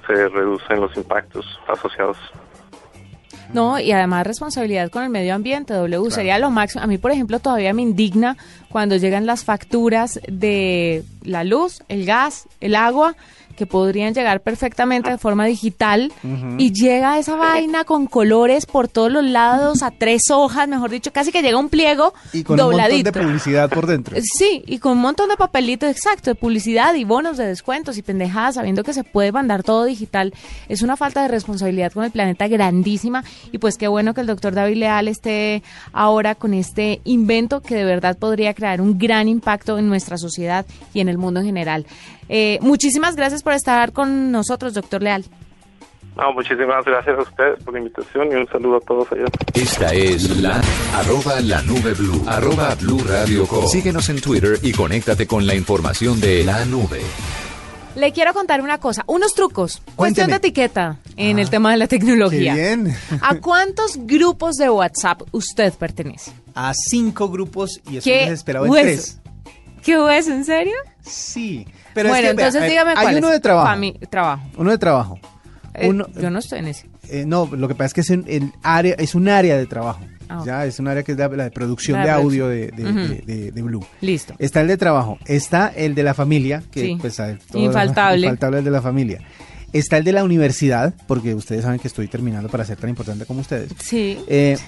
se 0.07 0.29
reducen 0.29 0.81
los 0.81 0.97
impactos 0.97 1.47
asociados. 1.69 2.17
No, 3.53 3.79
y 3.79 3.93
además 3.93 4.27
responsabilidad 4.27 4.91
con 4.91 5.03
el 5.03 5.11
medio 5.11 5.35
ambiente, 5.35 5.75
W, 5.75 6.11
sería 6.11 6.39
lo 6.39 6.51
máximo. 6.51 6.83
A 6.83 6.87
mí, 6.87 6.97
por 6.97 7.11
ejemplo, 7.11 7.39
todavía 7.39 7.75
me 7.75 7.83
indigna 7.83 8.37
cuando 8.71 8.97
llegan 8.97 9.27
las 9.27 9.45
facturas 9.45 10.21
de 10.27 11.05
la 11.23 11.45
luz, 11.45 11.83
el 11.89 12.07
gas, 12.07 12.49
el 12.61 12.75
agua, 12.75 13.15
que 13.57 13.67
podrían 13.67 14.15
llegar 14.15 14.41
perfectamente 14.41 15.11
de 15.11 15.19
forma 15.19 15.47
digital 15.47 16.13
y 16.59 16.73
llega 16.73 17.19
esa 17.19 17.37
vaina 17.37 17.85
con 17.85 18.07
colores 18.07 18.67
por 18.67 18.89
todos 18.89 19.11
los 19.11 19.25
lados 19.25 19.83
a 19.83 19.91
tres 19.91 20.31
hojas, 20.31 20.69
mejor 20.69 20.91
dicho, 20.91 21.13
casi 21.13 21.33
que 21.33 21.43
llega 21.43 21.59
un 21.59 21.69
pliego 21.69 22.15
y 22.33 22.43
con 22.43 22.61
un 22.61 22.73
montón 22.73 23.03
de 23.03 23.13
publicidad 23.13 23.71
por 23.71 23.87
dentro. 23.87 24.17
Sí, 24.23 24.63
y 24.67 24.79
con 24.79 24.93
un 24.93 25.01
montón 25.01 25.29
de 25.29 25.37
papelitos 25.37 25.91
exacto 25.91 26.31
de 26.31 26.35
publicidad 26.35 26.95
y 26.95 27.05
bonos 27.05 27.37
de 27.37 27.47
descuentos 27.47 27.97
y 27.99 28.03
pendejadas, 28.03 28.57
sabiendo 28.57 28.85
que 28.85 28.93
se 28.93 29.05
puede 29.05 29.33
mandar 29.33 29.63
todo 29.63 29.85
digital. 29.85 30.33
Es 30.69 30.83
una 30.83 30.97
falta 30.97 31.23
de 31.23 31.29
responsabilidad 31.29 31.93
con 31.93 32.05
el 32.05 32.11
planeta 32.11 32.49
grandísima 32.49 33.25
y 33.51 33.59
pues 33.59 33.77
qué 33.77 33.89
bueno 33.89 34.15
que 34.15 34.21
el 34.21 34.27
doctor 34.27 34.55
David 34.55 34.77
Leal 34.77 35.09
esté 35.09 35.63
ahora 35.93 36.35
con 36.35 36.55
este 36.55 37.01
invento 37.05 37.61
que 37.61 37.75
de 37.75 37.85
verdad 37.85 38.17
podría 38.17 38.55
crear 38.55 38.81
un 38.81 38.99
gran 38.99 39.29
impacto 39.29 39.79
en 39.79 39.89
nuestra 39.89 40.19
sociedad 40.19 40.67
y 40.95 41.01
en 41.01 41.09
el 41.09 41.19
mundo 41.19 41.41
en 41.41 41.47
general. 41.47 41.87
Eh, 42.35 42.59
muchísimas 42.63 43.15
gracias 43.15 43.43
por 43.43 43.53
estar 43.53 43.93
con 43.93 44.33
nosotros, 44.33 44.73
doctor 44.73 45.03
Leal. 45.03 45.23
No, 46.17 46.33
muchísimas 46.33 46.83
gracias 46.83 47.19
a 47.19 47.21
ustedes 47.21 47.63
por 47.63 47.75
la 47.75 47.81
invitación 47.81 48.33
y 48.33 48.35
un 48.37 48.49
saludo 48.49 48.79
a 48.79 48.81
todos 48.81 49.13
allá. 49.13 49.25
Esta 49.53 49.93
es 49.93 50.41
la 50.41 50.59
arroba 50.95 51.41
la 51.43 51.61
nube 51.61 51.93
blue, 51.93 52.25
arroba 52.27 52.75
blue 52.77 53.05
radio 53.07 53.47
Síguenos 53.67 54.09
en 54.09 54.23
Twitter 54.23 54.59
y 54.63 54.73
conéctate 54.73 55.27
con 55.27 55.47
la 55.47 55.55
información 55.55 56.23
de 56.23 56.43
la 56.43 56.65
nube. 56.65 57.03
Le 57.97 58.13
quiero 58.13 58.33
contar 58.33 58.63
una 58.63 58.79
cosa, 58.79 59.05
unos 59.07 59.35
trucos, 59.35 59.83
cuestión 59.95 60.31
de 60.31 60.37
etiqueta 60.37 61.01
en 61.19 61.39
el 61.39 61.49
ah, 61.49 61.51
tema 61.51 61.71
de 61.73 61.77
la 61.77 61.87
tecnología. 61.87 62.55
bien. 62.55 62.97
¿A 63.21 63.41
cuántos 63.41 63.99
grupos 64.07 64.57
de 64.57 64.71
WhatsApp 64.71 65.21
usted 65.33 65.75
pertenece? 65.75 66.33
A 66.55 66.73
cinco 66.73 67.29
grupos 67.29 67.79
y 67.91 67.99
eso 67.99 68.09
esperaba 68.09 68.67
en 68.67 68.73
tres. 68.73 69.21
¿Qué 69.83 70.01
hueso? 70.01 70.33
¿En 70.33 70.47
serio? 70.47 70.77
Sí 71.03 71.67
bueno, 71.95 72.29
entonces 72.29 72.69
dígame 72.69 72.95
cuál 72.95 73.07
Hay 73.07 73.17
uno 73.17 73.31
de 73.31 73.41
trabajo. 73.41 73.77
mi 73.77 73.93
trabajo. 73.93 74.43
Uno 74.57 74.71
de 74.71 74.79
trabajo. 74.79 75.19
Eh, 75.75 75.91
yo 76.21 76.31
no 76.31 76.39
estoy 76.39 76.59
en 76.59 76.69
ese. 76.69 76.87
Eh, 77.09 77.25
no, 77.27 77.49
lo 77.51 77.69
que 77.69 77.75
pasa 77.75 77.87
es 77.87 77.95
que 77.95 78.01
es 78.03 78.11
un, 78.11 78.25
el 78.29 78.53
área, 78.63 78.95
es 78.95 79.15
un 79.15 79.29
área 79.29 79.57
de 79.57 79.67
trabajo. 79.67 80.01
Ah, 80.29 80.43
ya, 80.47 80.67
es 80.67 80.79
un 80.79 80.89
área 80.89 81.03
que 81.03 81.13
es 81.13 81.19
la, 81.19 81.29
de 81.29 81.51
producción 81.51 82.03
de, 82.03 82.11
audio 82.11 82.49
de, 82.49 82.71
de, 82.73 83.63
Blue. 83.63 83.85
Listo. 84.01 84.35
Está 84.39 84.61
el 84.63 84.69
de 84.69 84.77
trabajo, 84.77 85.19
está 85.27 85.69
el 85.75 85.95
de 85.95 86.03
la 86.03 86.15
familia, 86.15 86.63
que 86.71 86.81
sí. 86.81 86.97
pues 86.99 87.21
infaltable. 87.53 88.27
infaltable 88.27 88.59
el 88.59 88.65
de 88.65 88.71
la 88.71 88.81
familia. 88.83 89.21
Está 89.75 89.97
el 89.97 90.05
de 90.05 90.13
la 90.13 90.23
universidad, 90.23 90.95
porque 91.07 91.35
ustedes 91.35 91.63
saben 91.63 91.81
que 91.81 91.89
estoy 91.89 92.07
terminando 92.07 92.51
para 92.51 92.65
ser 92.65 92.77
tan 92.77 92.91
importante 92.91 93.25
como 93.25 93.41
ustedes. 93.41 93.73
Sí. 93.79 94.19
Eh, 94.27 94.59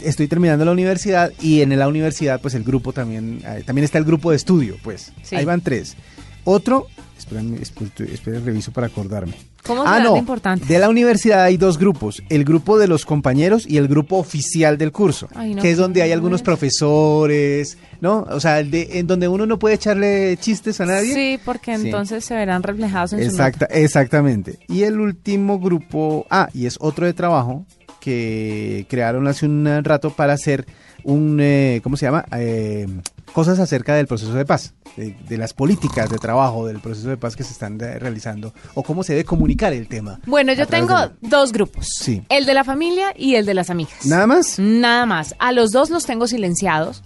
estoy 0.00 0.28
terminando 0.28 0.64
la 0.64 0.70
universidad 0.70 1.32
y 1.40 1.60
en 1.60 1.76
la 1.76 1.88
universidad, 1.88 2.40
pues 2.40 2.54
el 2.54 2.62
grupo 2.62 2.92
también, 2.92 3.42
también 3.66 3.84
está 3.84 3.98
el 3.98 4.04
grupo 4.04 4.30
de 4.30 4.36
estudio, 4.36 4.76
pues. 4.82 5.12
Ahí 5.32 5.44
van 5.44 5.60
tres. 5.60 5.96
Otro, 6.44 6.86
esperen, 7.18 7.58
esperen, 7.60 8.44
reviso 8.44 8.70
para 8.72 8.86
acordarme. 8.88 9.34
¿Cómo 9.64 9.82
Ah, 9.86 9.98
no. 10.00 10.12
de 10.12 10.18
importante? 10.18 10.66
De 10.66 10.78
la 10.78 10.90
universidad 10.90 11.42
hay 11.44 11.56
dos 11.56 11.78
grupos, 11.78 12.22
el 12.28 12.44
grupo 12.44 12.78
de 12.78 12.86
los 12.86 13.06
compañeros 13.06 13.64
y 13.66 13.78
el 13.78 13.88
grupo 13.88 14.16
oficial 14.18 14.76
del 14.76 14.92
curso, 14.92 15.26
Ay, 15.34 15.54
no, 15.54 15.62
que 15.62 15.70
es 15.70 15.78
donde 15.78 16.02
hay 16.02 16.12
algunos 16.12 16.42
profesores, 16.42 17.78
¿no? 18.02 18.26
O 18.30 18.40
sea, 18.40 18.60
el 18.60 18.70
de- 18.70 18.98
en 18.98 19.06
donde 19.06 19.26
uno 19.28 19.46
no 19.46 19.58
puede 19.58 19.76
echarle 19.76 20.36
chistes 20.38 20.80
a 20.82 20.86
nadie. 20.86 21.14
Sí, 21.14 21.40
porque 21.44 21.76
Sí. 21.78 21.86
entonces 21.86 22.24
se 22.26 22.34
verán 22.34 22.62
reflejados 22.62 23.14
en 23.14 23.20
su 23.20 23.24
Exacta, 23.24 23.64
exactamente. 23.66 24.58
Y 24.68 24.82
el 24.82 25.00
último 25.00 25.58
grupo, 25.58 26.26
ah, 26.30 26.48
y 26.52 26.66
es 26.66 26.76
otro 26.80 27.06
de 27.06 27.14
trabajo 27.14 27.64
que 28.00 28.86
crearon 28.90 29.26
hace 29.28 29.46
un 29.46 29.66
rato 29.82 30.10
para 30.10 30.34
hacer 30.34 30.66
un, 31.04 31.38
eh, 31.40 31.80
¿cómo 31.82 31.96
se 31.96 32.04
llama? 32.06 32.24
Eh, 32.36 32.86
cosas 33.32 33.58
acerca 33.58 33.94
del 33.94 34.06
proceso 34.06 34.32
de 34.34 34.44
paz, 34.44 34.74
de, 34.96 35.16
de 35.28 35.38
las 35.38 35.54
políticas 35.54 36.10
de 36.10 36.18
trabajo 36.18 36.66
del 36.66 36.80
proceso 36.80 37.08
de 37.08 37.16
paz 37.16 37.36
que 37.36 37.44
se 37.44 37.52
están 37.52 37.78
realizando 37.78 38.52
o 38.74 38.82
cómo 38.82 39.02
se 39.02 39.14
debe 39.14 39.24
comunicar 39.24 39.72
el 39.72 39.88
tema. 39.88 40.20
Bueno, 40.26 40.52
yo 40.52 40.66
tengo 40.66 40.98
de 40.98 41.10
dos 41.20 41.52
grupos. 41.52 41.88
Sí. 41.88 42.22
El 42.28 42.46
de 42.46 42.54
la 42.54 42.64
familia 42.64 43.12
y 43.16 43.34
el 43.36 43.46
de 43.46 43.54
las 43.54 43.70
amigas. 43.70 44.04
¿Nada 44.06 44.26
más? 44.26 44.58
Nada 44.58 45.06
más. 45.06 45.34
A 45.38 45.52
los 45.52 45.70
dos 45.70 45.90
los 45.90 46.04
tengo 46.06 46.26
silenciados. 46.26 47.02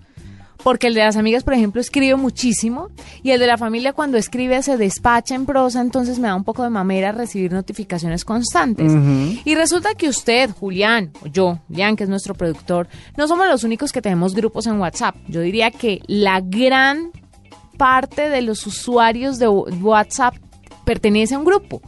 Porque 0.62 0.88
el 0.88 0.94
de 0.94 1.00
las 1.00 1.16
amigas, 1.16 1.44
por 1.44 1.54
ejemplo, 1.54 1.80
escribe 1.80 2.16
muchísimo. 2.16 2.88
Y 3.22 3.30
el 3.30 3.40
de 3.40 3.46
la 3.46 3.56
familia, 3.56 3.92
cuando 3.92 4.18
escribe, 4.18 4.62
se 4.62 4.76
despacha 4.76 5.34
en 5.34 5.46
prosa. 5.46 5.80
Entonces 5.80 6.18
me 6.18 6.28
da 6.28 6.34
un 6.34 6.44
poco 6.44 6.62
de 6.62 6.70
mamera 6.70 7.12
recibir 7.12 7.52
notificaciones 7.52 8.24
constantes. 8.24 8.92
Y 9.44 9.54
resulta 9.54 9.94
que 9.94 10.08
usted, 10.08 10.50
Julián, 10.50 11.12
o 11.22 11.26
yo, 11.26 11.60
Julián, 11.68 11.96
que 11.96 12.04
es 12.04 12.10
nuestro 12.10 12.34
productor, 12.34 12.88
no 13.16 13.28
somos 13.28 13.46
los 13.48 13.64
únicos 13.64 13.92
que 13.92 14.02
tenemos 14.02 14.34
grupos 14.34 14.66
en 14.66 14.80
WhatsApp. 14.80 15.16
Yo 15.28 15.40
diría 15.40 15.70
que 15.70 16.00
la 16.06 16.40
gran 16.40 17.12
parte 17.76 18.28
de 18.28 18.42
los 18.42 18.66
usuarios 18.66 19.38
de 19.38 19.48
WhatsApp 19.48 20.34
pertenece 20.84 21.34
a 21.34 21.38
un 21.38 21.44
grupo. 21.44 21.80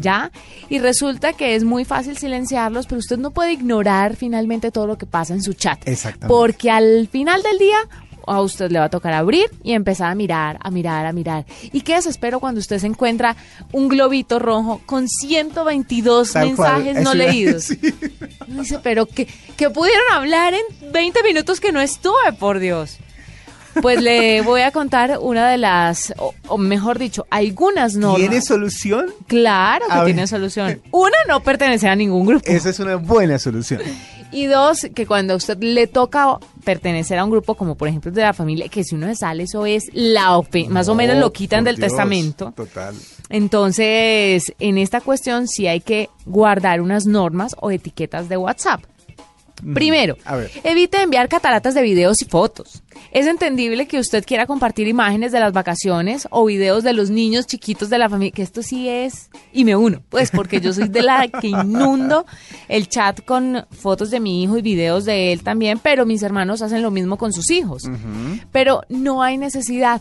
¿Ya? 0.00 0.30
Y 0.68 0.78
resulta 0.78 1.32
que 1.32 1.54
es 1.54 1.64
muy 1.64 1.84
fácil 1.84 2.16
silenciarlos, 2.16 2.86
pero 2.86 2.98
usted 2.98 3.18
no 3.18 3.30
puede 3.30 3.52
ignorar 3.52 4.16
finalmente 4.16 4.70
todo 4.70 4.86
lo 4.86 4.98
que 4.98 5.06
pasa 5.06 5.34
en 5.34 5.42
su 5.42 5.52
chat. 5.54 5.80
Exactamente. 5.86 6.28
Porque 6.28 6.70
al 6.70 7.08
final 7.10 7.42
del 7.42 7.58
día 7.58 7.78
a 8.26 8.40
usted 8.40 8.70
le 8.70 8.78
va 8.78 8.86
a 8.86 8.90
tocar 8.90 9.12
abrir 9.12 9.50
y 9.62 9.72
empezar 9.72 10.10
a 10.10 10.14
mirar, 10.14 10.58
a 10.60 10.70
mirar, 10.70 11.06
a 11.06 11.12
mirar. 11.12 11.44
Y 11.72 11.80
qué 11.80 11.94
desespero 11.94 12.40
cuando 12.40 12.60
usted 12.60 12.78
se 12.78 12.86
encuentra 12.86 13.36
un 13.72 13.88
globito 13.88 14.38
rojo 14.38 14.80
con 14.86 15.08
122 15.08 16.32
Tal 16.32 16.54
cual. 16.54 16.84
mensajes 16.84 17.04
no 17.04 17.14
leídos. 17.14 17.68
Dice, 18.46 18.78
pero 18.82 19.06
que, 19.06 19.26
que 19.56 19.70
pudieron 19.70 20.04
hablar 20.12 20.54
en 20.54 20.92
20 20.92 21.22
minutos 21.22 21.60
que 21.60 21.72
no 21.72 21.80
estuve, 21.80 22.32
por 22.38 22.58
Dios. 22.58 22.98
Pues 23.80 24.02
le 24.02 24.42
voy 24.42 24.60
a 24.62 24.70
contar 24.70 25.18
una 25.20 25.48
de 25.48 25.56
las, 25.56 26.12
o, 26.18 26.34
o 26.48 26.58
mejor 26.58 26.98
dicho, 26.98 27.26
algunas 27.30 27.94
normas. 27.94 28.18
¿Tiene 28.20 28.40
solución? 28.42 29.06
Claro 29.26 29.86
que 29.86 29.92
A 29.92 29.96
ver. 29.98 30.06
tiene 30.06 30.26
solución. 30.26 30.82
Una, 30.90 31.16
no 31.28 31.40
pertenecer 31.42 31.88
a 31.90 31.96
ningún 31.96 32.26
grupo. 32.26 32.44
Esa 32.46 32.68
es 32.70 32.78
una 32.80 32.96
buena 32.96 33.38
solución. 33.38 33.80
Y 34.30 34.46
dos, 34.46 34.86
que 34.94 35.06
cuando 35.06 35.34
a 35.34 35.36
usted 35.36 35.58
le 35.62 35.86
toca 35.86 36.38
pertenecer 36.64 37.18
a 37.18 37.24
un 37.24 37.30
grupo, 37.30 37.54
como 37.54 37.74
por 37.74 37.88
ejemplo 37.88 38.10
de 38.10 38.22
la 38.22 38.32
familia, 38.32 38.68
que 38.68 38.82
si 38.82 38.94
uno 38.94 39.06
se 39.08 39.16
sale, 39.16 39.42
eso 39.44 39.66
es 39.66 39.84
la 39.92 40.36
OP, 40.38 40.68
más 40.68 40.88
o 40.88 40.94
menos 40.94 41.16
No, 41.16 41.20
lo 41.22 41.32
quitan 41.32 41.64
del 41.64 41.76
Dios, 41.76 41.88
testamento. 41.88 42.52
Total. 42.56 42.94
Entonces, 43.28 44.52
en 44.58 44.78
esta 44.78 45.00
cuestión 45.00 45.48
sí 45.48 45.66
hay 45.66 45.80
que 45.80 46.08
guardar 46.24 46.80
unas 46.80 47.06
normas 47.06 47.54
o 47.60 47.70
etiquetas 47.70 48.28
de 48.28 48.36
WhatsApp. 48.36 48.82
Primero, 49.74 50.16
A 50.24 50.36
ver. 50.36 50.50
evite 50.64 51.00
enviar 51.00 51.28
cataratas 51.28 51.74
de 51.74 51.82
videos 51.82 52.20
y 52.22 52.24
fotos. 52.24 52.82
Es 53.12 53.26
entendible 53.26 53.86
que 53.86 53.98
usted 53.98 54.24
quiera 54.24 54.46
compartir 54.46 54.88
imágenes 54.88 55.32
de 55.32 55.40
las 55.40 55.52
vacaciones 55.52 56.26
o 56.30 56.44
videos 56.44 56.82
de 56.82 56.92
los 56.92 57.10
niños 57.10 57.46
chiquitos 57.46 57.90
de 57.90 57.98
la 57.98 58.08
familia, 58.08 58.32
que 58.32 58.42
esto 58.42 58.62
sí 58.62 58.88
es, 58.88 59.30
y 59.52 59.64
me 59.64 59.76
uno, 59.76 60.02
pues 60.08 60.30
porque 60.30 60.60
yo 60.60 60.72
soy 60.72 60.88
de 60.88 61.02
la 61.02 61.28
que 61.28 61.48
inundo 61.48 62.26
el 62.68 62.88
chat 62.88 63.24
con 63.24 63.66
fotos 63.70 64.10
de 64.10 64.20
mi 64.20 64.42
hijo 64.42 64.56
y 64.58 64.62
videos 64.62 65.04
de 65.04 65.32
él 65.32 65.42
también, 65.42 65.78
pero 65.78 66.06
mis 66.06 66.22
hermanos 66.22 66.62
hacen 66.62 66.82
lo 66.82 66.90
mismo 66.90 67.16
con 67.18 67.32
sus 67.32 67.50
hijos. 67.50 67.84
Pero 68.50 68.82
no 68.88 69.22
hay 69.22 69.38
necesidad. 69.38 70.00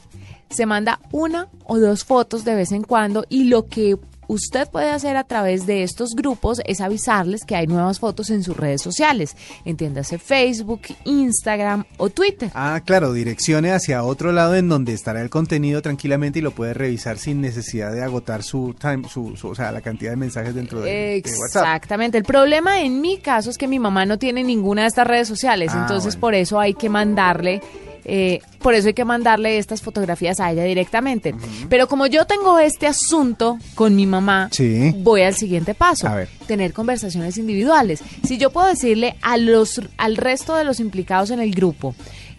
Se 0.49 0.65
manda 0.65 0.99
una 1.11 1.47
o 1.63 1.79
dos 1.79 2.03
fotos 2.03 2.43
de 2.43 2.55
vez 2.55 2.71
en 2.71 2.83
cuando 2.83 3.25
y 3.29 3.45
lo 3.45 3.67
que 3.67 3.97
usted 4.31 4.67
puede 4.69 4.89
hacer 4.89 5.17
a 5.17 5.23
través 5.25 5.65
de 5.65 5.83
estos 5.83 6.15
grupos 6.15 6.61
es 6.65 6.79
avisarles 6.81 7.43
que 7.45 7.55
hay 7.55 7.67
nuevas 7.67 7.99
fotos 7.99 8.29
en 8.29 8.43
sus 8.43 8.55
redes 8.55 8.81
sociales, 8.81 9.35
entiéndase 9.65 10.17
Facebook, 10.19 10.81
Instagram 11.05 11.83
o 11.97 12.09
Twitter. 12.09 12.49
Ah, 12.53 12.81
claro, 12.85 13.13
direccione 13.13 13.71
hacia 13.71 14.03
otro 14.03 14.31
lado 14.31 14.55
en 14.55 14.69
donde 14.69 14.93
estará 14.93 15.21
el 15.21 15.29
contenido 15.29 15.81
tranquilamente 15.81 16.39
y 16.39 16.41
lo 16.41 16.51
puede 16.51 16.73
revisar 16.73 17.17
sin 17.17 17.41
necesidad 17.41 17.91
de 17.91 18.03
agotar 18.03 18.43
su 18.43 18.73
time, 18.79 19.07
su, 19.09 19.35
su- 19.35 19.49
o 19.49 19.55
sea, 19.55 19.71
la 19.71 19.81
cantidad 19.81 20.11
de 20.11 20.17
mensajes 20.17 20.55
dentro 20.55 20.81
de, 20.81 20.91
de 20.91 21.23
WhatsApp. 21.39 21.63
Exactamente. 21.65 22.17
El 22.17 22.23
problema 22.23 22.81
en 22.81 23.01
mi 23.01 23.17
caso 23.17 23.49
es 23.49 23.57
que 23.57 23.67
mi 23.67 23.79
mamá 23.79 24.05
no 24.05 24.17
tiene 24.17 24.43
ninguna 24.43 24.83
de 24.83 24.87
estas 24.87 25.07
redes 25.07 25.27
sociales, 25.27 25.71
Ah, 25.73 25.79
entonces 25.81 26.13
bueno. 26.15 26.21
por 26.21 26.35
eso 26.35 26.59
hay 26.59 26.73
que 26.73 26.89
mandarle, 26.89 27.61
eh, 28.05 28.39
por 28.59 28.73
eso 28.73 28.87
hay 28.89 28.93
que 28.93 29.05
mandarle 29.05 29.57
estas 29.57 29.81
fotografías 29.81 30.39
a 30.39 30.51
ella 30.51 30.63
directamente. 30.63 31.33
Pero 31.69 31.87
como 31.87 32.07
yo 32.07 32.25
tengo 32.25 32.59
este 32.59 32.87
asunto 32.87 33.57
con 33.75 33.95
mi 33.95 34.05
mamá, 34.05 34.49
Sí. 34.51 34.93
voy 34.97 35.21
al 35.23 35.35
siguiente 35.35 35.73
paso. 35.73 36.07
A 36.07 36.15
ver. 36.15 36.29
Tener 36.47 36.73
conversaciones 36.73 37.37
individuales. 37.37 38.01
Si 38.23 38.37
yo 38.37 38.51
puedo 38.51 38.67
decirle 38.67 39.15
a 39.21 39.37
los, 39.37 39.81
al 39.97 40.17
resto 40.17 40.55
de 40.55 40.63
los 40.63 40.79
implicados 40.79 41.31
en 41.31 41.39
el 41.39 41.51
grupo 41.51 41.95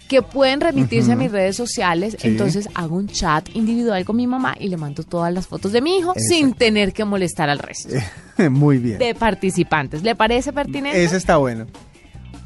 que 0.08 0.20
pueden 0.20 0.60
remitirse 0.60 1.10
a 1.12 1.16
mis 1.16 1.32
redes 1.32 1.56
sociales, 1.56 2.16
Sí. 2.20 2.28
entonces 2.28 2.68
hago 2.74 2.96
un 2.96 3.08
chat 3.08 3.48
individual 3.54 4.04
con 4.04 4.16
mi 4.16 4.26
mamá 4.26 4.54
y 4.60 4.68
le 4.68 4.76
mando 4.76 5.04
todas 5.04 5.32
las 5.32 5.46
fotos 5.46 5.72
de 5.72 5.80
mi 5.80 5.96
hijo 5.96 6.12
sin 6.16 6.52
tener 6.52 6.92
que 6.92 7.06
molestar 7.06 7.48
al 7.48 7.58
resto 7.58 7.94
Muy 8.50 8.76
bien. 8.76 8.98
de 8.98 9.14
participantes. 9.14 10.02
¿Le 10.02 10.14
parece 10.14 10.52
pertinente? 10.52 11.02
Ese 11.02 11.16
está 11.16 11.38
bueno. 11.38 11.66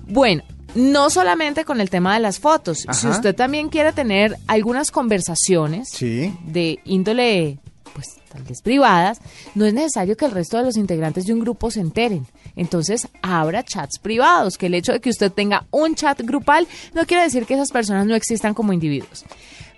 Bueno, 0.07 0.45
no 0.77 1.11
solamente 1.11 1.65
con 1.65 1.81
el 1.81 1.91
tema 1.91 2.15
de 2.15 2.21
las 2.21 2.39
fotos. 2.39 2.87
Si 2.93 3.07
usted 3.09 3.35
también 3.35 3.69
quiere 3.69 3.93
tener 3.93 4.37
algunas 4.47 4.91
conversaciones 4.91 5.89
Sí. 5.91 6.33
de 6.45 6.79
índole, 6.85 7.59
pues 7.95 8.09
tal 8.31 8.43
vez 8.45 8.61
privadas, 8.63 9.19
no 9.55 9.65
es 9.65 9.73
necesario 9.75 10.17
que 10.17 10.27
el 10.27 10.31
resto 10.33 10.59
de 10.59 10.65
los 10.65 10.77
integrantes 10.77 11.25
de 11.27 11.33
un 11.33 11.41
grupo 11.41 11.71
se 11.71 11.81
enteren. 11.81 12.27
Entonces, 12.55 13.09
abra 13.23 13.63
chats 13.65 13.99
privados, 13.99 14.57
que 14.59 14.67
el 14.67 14.75
hecho 14.75 14.93
de 14.93 15.01
que 15.01 15.11
usted 15.11 15.33
tenga 15.33 15.67
un 15.71 15.95
chat 15.95 16.21
grupal 16.23 16.67
no 16.95 17.07
quiere 17.07 17.23
decir 17.25 17.47
que 17.47 17.55
esas 17.55 17.71
personas 17.73 18.07
no 18.07 18.15
existan 18.15 18.55
como 18.55 18.73
individuos. 18.73 19.25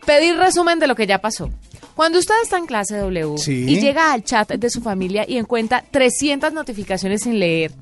Pedir 0.07 0.37
resumen 0.37 0.79
de 0.79 0.87
lo 0.87 0.95
que 0.95 1.07
ya 1.07 1.21
pasó. 1.21 1.51
Cuando 1.95 2.19
usted 2.19 2.35
está 2.43 2.57
en 2.59 2.67
clase 2.67 2.97
W 2.97 3.37
Sí. 3.39 3.65
y 3.69 3.81
llega 3.81 4.13
al 4.13 4.23
chat 4.25 4.49
de 4.53 4.71
su 4.71 4.81
familia 4.81 5.25
y 5.29 5.37
encuentra 5.37 5.85
300 5.91 6.53
notificaciones 6.53 7.23
sin 7.23 7.39
leer, 7.41 7.73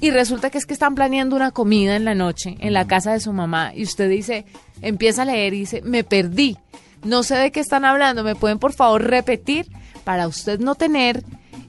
y 0.00 0.10
resulta 0.10 0.50
que 0.50 0.58
es 0.58 0.66
que 0.66 0.72
están 0.72 0.94
planeando 0.94 1.36
una 1.36 1.50
comida 1.50 1.96
en 1.96 2.04
la 2.04 2.14
noche 2.14 2.56
en 2.60 2.72
la 2.72 2.86
casa 2.86 3.12
de 3.12 3.20
su 3.20 3.32
mamá 3.32 3.72
y 3.74 3.82
usted 3.82 4.08
dice, 4.08 4.46
empieza 4.82 5.22
a 5.22 5.26
leer 5.26 5.54
y 5.54 5.60
dice, 5.60 5.82
me 5.82 6.04
perdí, 6.04 6.56
no 7.04 7.22
sé 7.22 7.36
de 7.36 7.52
qué 7.52 7.60
están 7.60 7.84
hablando, 7.84 8.24
¿me 8.24 8.34
pueden 8.34 8.58
por 8.58 8.72
favor 8.72 9.02
repetir? 9.02 9.66
Para 10.04 10.26
usted 10.26 10.58
no 10.60 10.74
tener 10.74 11.22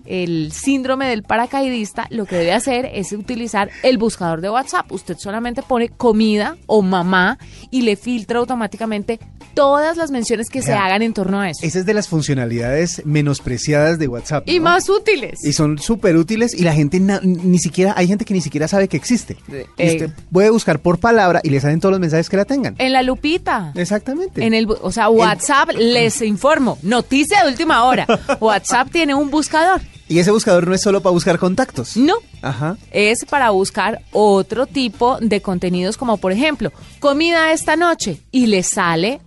el 0.05 0.51
síndrome 0.51 1.07
del 1.07 1.23
paracaidista, 1.23 2.07
lo 2.09 2.25
que 2.25 2.35
debe 2.35 2.53
hacer 2.53 2.89
es 2.93 3.11
utilizar 3.11 3.69
el 3.83 3.97
buscador 3.97 4.41
de 4.41 4.49
WhatsApp. 4.49 4.91
Usted 4.91 5.17
solamente 5.17 5.61
pone 5.61 5.89
comida 5.89 6.57
o 6.67 6.81
mamá 6.81 7.37
y 7.69 7.81
le 7.81 7.95
filtra 7.95 8.39
automáticamente 8.39 9.19
todas 9.53 9.97
las 9.97 10.11
menciones 10.11 10.49
que 10.49 10.61
se 10.61 10.73
hagan 10.73 11.01
en 11.01 11.13
torno 11.13 11.41
a 11.41 11.49
eso. 11.49 11.65
Esa 11.65 11.79
es 11.79 11.85
de 11.85 11.93
las 11.93 12.07
funcionalidades 12.07 13.01
menospreciadas 13.05 13.99
de 13.99 14.07
WhatsApp. 14.07 14.47
Y 14.47 14.59
¿no? 14.59 14.65
más 14.65 14.89
útiles. 14.89 15.43
Y 15.43 15.53
son 15.53 15.77
súper 15.77 16.15
útiles 16.15 16.53
y 16.53 16.63
la 16.63 16.73
gente 16.73 16.99
ni 16.99 17.59
siquiera, 17.59 17.93
hay 17.97 18.07
gente 18.07 18.25
que 18.25 18.33
ni 18.33 18.41
siquiera 18.41 18.67
sabe 18.67 18.87
que 18.87 18.97
existe. 18.97 19.37
Eh, 19.51 19.65
Y 19.77 19.87
usted 19.91 20.11
puede 20.31 20.49
buscar 20.49 20.79
por 20.79 20.99
palabra 20.99 21.41
y 21.43 21.49
le 21.49 21.59
salen 21.59 21.79
todos 21.79 21.91
los 21.91 21.99
mensajes 21.99 22.29
que 22.29 22.37
la 22.37 22.45
tengan. 22.45 22.75
En 22.77 22.93
la 22.93 23.03
lupita. 23.03 23.71
Exactamente. 23.75 24.45
En 24.45 24.53
el, 24.53 24.67
o 24.69 24.91
sea, 24.91 25.09
WhatsApp, 25.09 25.71
les 25.77 26.21
informo, 26.21 26.77
noticia 26.81 27.43
de 27.43 27.49
última 27.49 27.83
hora. 27.83 28.05
WhatsApp 28.39 28.89
tiene 28.91 29.13
un 29.15 29.29
buscador. 29.29 29.81
Y 30.11 30.19
ese 30.19 30.31
buscador 30.31 30.67
no 30.67 30.75
es 30.75 30.81
solo 30.81 31.01
para 31.01 31.13
buscar 31.13 31.39
contactos. 31.39 31.95
No, 31.95 32.15
Ajá. 32.41 32.75
es 32.91 33.23
para 33.23 33.49
buscar 33.51 34.01
otro 34.11 34.65
tipo 34.67 35.17
de 35.21 35.41
contenidos 35.41 35.95
como 35.95 36.17
por 36.17 36.33
ejemplo, 36.33 36.73
comida 36.99 37.53
esta 37.53 37.77
noche 37.77 38.21
y 38.29 38.47
le 38.47 38.61
sale 38.61 39.21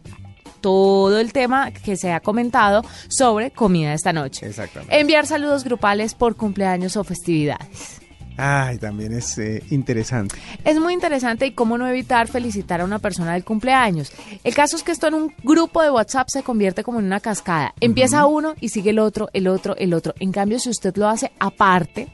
todo 0.60 1.18
el 1.20 1.32
tema 1.32 1.70
que 1.70 1.96
se 1.96 2.12
ha 2.12 2.20
comentado 2.20 2.84
sobre 3.08 3.50
comida 3.50 3.94
esta 3.94 4.12
noche. 4.12 4.46
Exactamente. 4.46 5.00
Enviar 5.00 5.26
saludos 5.26 5.64
grupales 5.64 6.14
por 6.14 6.36
cumpleaños 6.36 6.98
o 6.98 7.04
festividades. 7.04 8.02
Ay, 8.36 8.78
también 8.78 9.12
es 9.12 9.38
eh, 9.38 9.62
interesante. 9.70 10.36
Es 10.64 10.78
muy 10.80 10.92
interesante 10.92 11.46
y 11.46 11.52
cómo 11.52 11.78
no 11.78 11.86
evitar 11.86 12.26
felicitar 12.26 12.80
a 12.80 12.84
una 12.84 12.98
persona 12.98 13.34
del 13.34 13.44
cumpleaños. 13.44 14.12
El 14.42 14.54
caso 14.54 14.76
es 14.76 14.82
que 14.82 14.92
esto 14.92 15.06
en 15.06 15.14
un 15.14 15.34
grupo 15.42 15.82
de 15.82 15.90
WhatsApp 15.90 16.28
se 16.28 16.42
convierte 16.42 16.82
como 16.82 16.98
en 16.98 17.06
una 17.06 17.20
cascada. 17.20 17.74
Empieza 17.80 18.26
uno 18.26 18.54
y 18.60 18.70
sigue 18.70 18.90
el 18.90 18.98
otro, 18.98 19.28
el 19.32 19.46
otro, 19.46 19.76
el 19.76 19.94
otro. 19.94 20.14
En 20.18 20.32
cambio, 20.32 20.58
si 20.58 20.68
usted 20.68 20.96
lo 20.96 21.08
hace 21.08 21.30
aparte, 21.38 22.08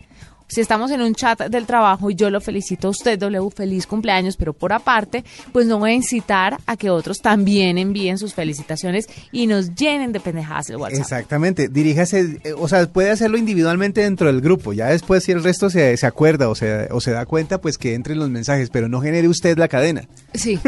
Si 0.50 0.60
estamos 0.60 0.90
en 0.90 1.00
un 1.00 1.14
chat 1.14 1.42
del 1.46 1.64
trabajo 1.64 2.10
y 2.10 2.16
yo 2.16 2.28
lo 2.28 2.40
felicito 2.40 2.88
a 2.88 2.90
usted, 2.90 3.16
W, 3.20 3.50
feliz 3.54 3.86
cumpleaños, 3.86 4.36
pero 4.36 4.52
por 4.52 4.72
aparte, 4.72 5.24
pues 5.52 5.66
no 5.66 5.78
voy 5.78 5.92
a 5.92 5.94
incitar 5.94 6.58
a 6.66 6.76
que 6.76 6.90
otros 6.90 7.18
también 7.18 7.78
envíen 7.78 8.18
sus 8.18 8.34
felicitaciones 8.34 9.06
y 9.30 9.46
nos 9.46 9.76
llenen 9.76 10.10
de 10.10 10.18
pendejadas 10.18 10.70
el 10.70 10.76
WhatsApp. 10.78 10.98
Exactamente, 10.98 11.68
diríjase, 11.68 12.40
eh, 12.42 12.52
o 12.58 12.66
sea, 12.66 12.84
puede 12.88 13.10
hacerlo 13.10 13.38
individualmente 13.38 14.00
dentro 14.00 14.26
del 14.26 14.40
grupo, 14.40 14.72
ya 14.72 14.86
después 14.86 15.22
si 15.22 15.30
el 15.30 15.44
resto 15.44 15.70
se, 15.70 15.96
se 15.96 16.06
acuerda 16.06 16.48
o 16.48 16.56
se, 16.56 16.88
o 16.90 17.00
se 17.00 17.12
da 17.12 17.26
cuenta, 17.26 17.60
pues 17.60 17.78
que 17.78 17.94
entren 17.94 18.18
los 18.18 18.28
mensajes, 18.28 18.70
pero 18.70 18.88
no 18.88 19.00
genere 19.00 19.28
usted 19.28 19.56
la 19.56 19.68
cadena. 19.68 20.08
Sí, 20.34 20.58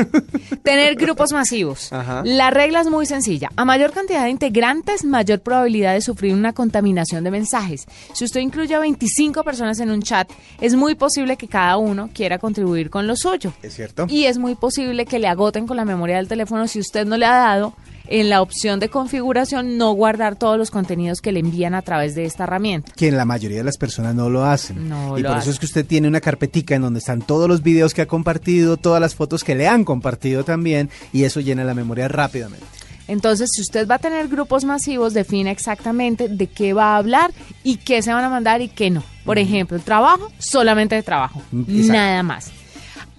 tener 0.62 0.94
grupos 0.94 1.32
masivos. 1.32 1.92
Ajá. 1.92 2.22
La 2.24 2.50
regla 2.50 2.82
es 2.82 2.88
muy 2.88 3.06
sencilla. 3.06 3.50
A 3.56 3.64
mayor 3.64 3.90
cantidad 3.90 4.22
de 4.22 4.30
integrantes, 4.30 5.04
mayor 5.04 5.40
probabilidad 5.40 5.94
de 5.94 6.02
sufrir 6.02 6.34
una 6.34 6.52
contaminación 6.52 7.24
de 7.24 7.32
mensajes. 7.32 7.86
Si 8.14 8.24
usted 8.24 8.40
incluye 8.40 8.76
a 8.76 8.78
25 8.78 9.42
personas 9.42 9.71
en 9.80 9.90
un 9.90 10.02
chat, 10.02 10.30
es 10.61 10.74
muy 10.74 10.94
posible 10.94 11.37
que 11.37 11.48
cada 11.48 11.76
uno 11.76 12.11
quiera 12.12 12.38
contribuir 12.38 12.90
con 12.90 13.06
lo 13.06 13.16
suyo. 13.16 13.52
¿Es 13.62 13.74
cierto? 13.74 14.06
Y 14.08 14.24
es 14.24 14.38
muy 14.38 14.54
posible 14.54 15.06
que 15.06 15.18
le 15.18 15.28
agoten 15.28 15.66
con 15.66 15.76
la 15.76 15.85
memoria 15.85 16.16
del 16.16 16.28
teléfono 16.28 16.66
si 16.68 16.80
usted 16.80 17.06
no 17.06 17.16
le 17.16 17.26
ha 17.26 17.37
dado 17.37 17.74
en 18.08 18.28
la 18.28 18.42
opción 18.42 18.80
de 18.80 18.88
configuración 18.88 19.78
no 19.78 19.92
guardar 19.92 20.37
todos 20.37 20.58
los 20.58 20.70
contenidos 20.70 21.20
que 21.20 21.32
le 21.32 21.40
envían 21.40 21.74
a 21.74 21.82
través 21.82 22.14
de 22.14 22.24
esta 22.24 22.44
herramienta. 22.44 22.92
que 22.96 23.11
la 23.11 23.24
mayoría 23.24 23.58
de 23.58 23.64
las 23.64 23.78
personas 23.78 24.14
no 24.14 24.28
lo 24.28 24.44
hacen. 24.44 24.88
No 24.88 25.18
y 25.18 25.22
lo 25.22 25.30
por 25.30 25.38
eso 25.38 25.50
es 25.50 25.58
que 25.58 25.66
usted 25.66 25.87
tiene 25.87 26.08
una 26.08 26.20
carpetica 26.20 26.74
en 26.74 26.82
donde 26.82 26.98
están 26.98 27.22
todos 27.22 27.48
los 27.48 27.62
videos 27.62 27.94
que 27.94 28.02
ha 28.02 28.06
compartido, 28.06 28.76
todas 28.76 29.00
las 29.00 29.14
fotos 29.14 29.44
que 29.44 29.54
le 29.54 29.68
han 29.68 29.85
compartido 29.85 30.44
también, 30.44 30.90
y 31.12 31.24
eso 31.24 31.40
llena 31.40 31.64
la 31.64 31.74
memoria 31.74 32.08
rápidamente. 32.08 32.66
Entonces, 33.08 33.50
si 33.52 33.60
usted 33.62 33.88
va 33.88 33.96
a 33.96 33.98
tener 33.98 34.28
grupos 34.28 34.64
masivos, 34.64 35.12
define 35.14 35.50
exactamente 35.50 36.28
de 36.28 36.46
qué 36.46 36.72
va 36.72 36.94
a 36.94 36.96
hablar 36.98 37.32
y 37.64 37.76
qué 37.76 38.00
se 38.02 38.12
van 38.12 38.24
a 38.24 38.28
mandar 38.30 38.60
y 38.62 38.68
qué 38.68 38.90
no. 38.90 39.02
Por 39.24 39.38
ejemplo, 39.38 39.76
el 39.76 39.82
trabajo, 39.82 40.30
solamente 40.38 40.94
de 40.94 41.02
trabajo, 41.02 41.42
Mm, 41.52 41.60
exacto. 41.62 41.92
nada 41.92 42.22
más. 42.22 42.50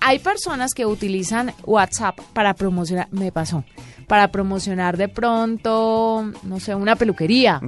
Hay 0.05 0.19
personas 0.19 0.73
que 0.73 0.85
utilizan 0.85 1.53
WhatsApp 1.65 2.19
para 2.33 2.53
promocionar, 2.53 3.07
me 3.11 3.31
pasó, 3.31 3.63
para 4.07 4.27
promocionar 4.29 4.97
de 4.97 5.07
pronto, 5.07 6.29
no 6.43 6.59
sé, 6.59 6.75
una 6.75 6.95
peluquería 6.97 7.61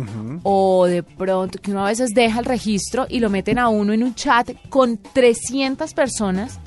o 0.43 0.85
de 0.85 1.01
pronto 1.01 1.59
que 1.61 1.71
uno 1.71 1.85
a 1.85 1.89
veces 1.89 2.09
deja 2.13 2.39
el 2.39 2.45
registro 2.45 3.05
y 3.09 3.19
lo 3.21 3.29
meten 3.29 3.57
a 3.57 3.69
uno 3.69 3.93
en 3.93 4.03
un 4.03 4.15
chat 4.15 4.51
con 4.69 4.97
300 4.97 5.93
personas 5.93 6.59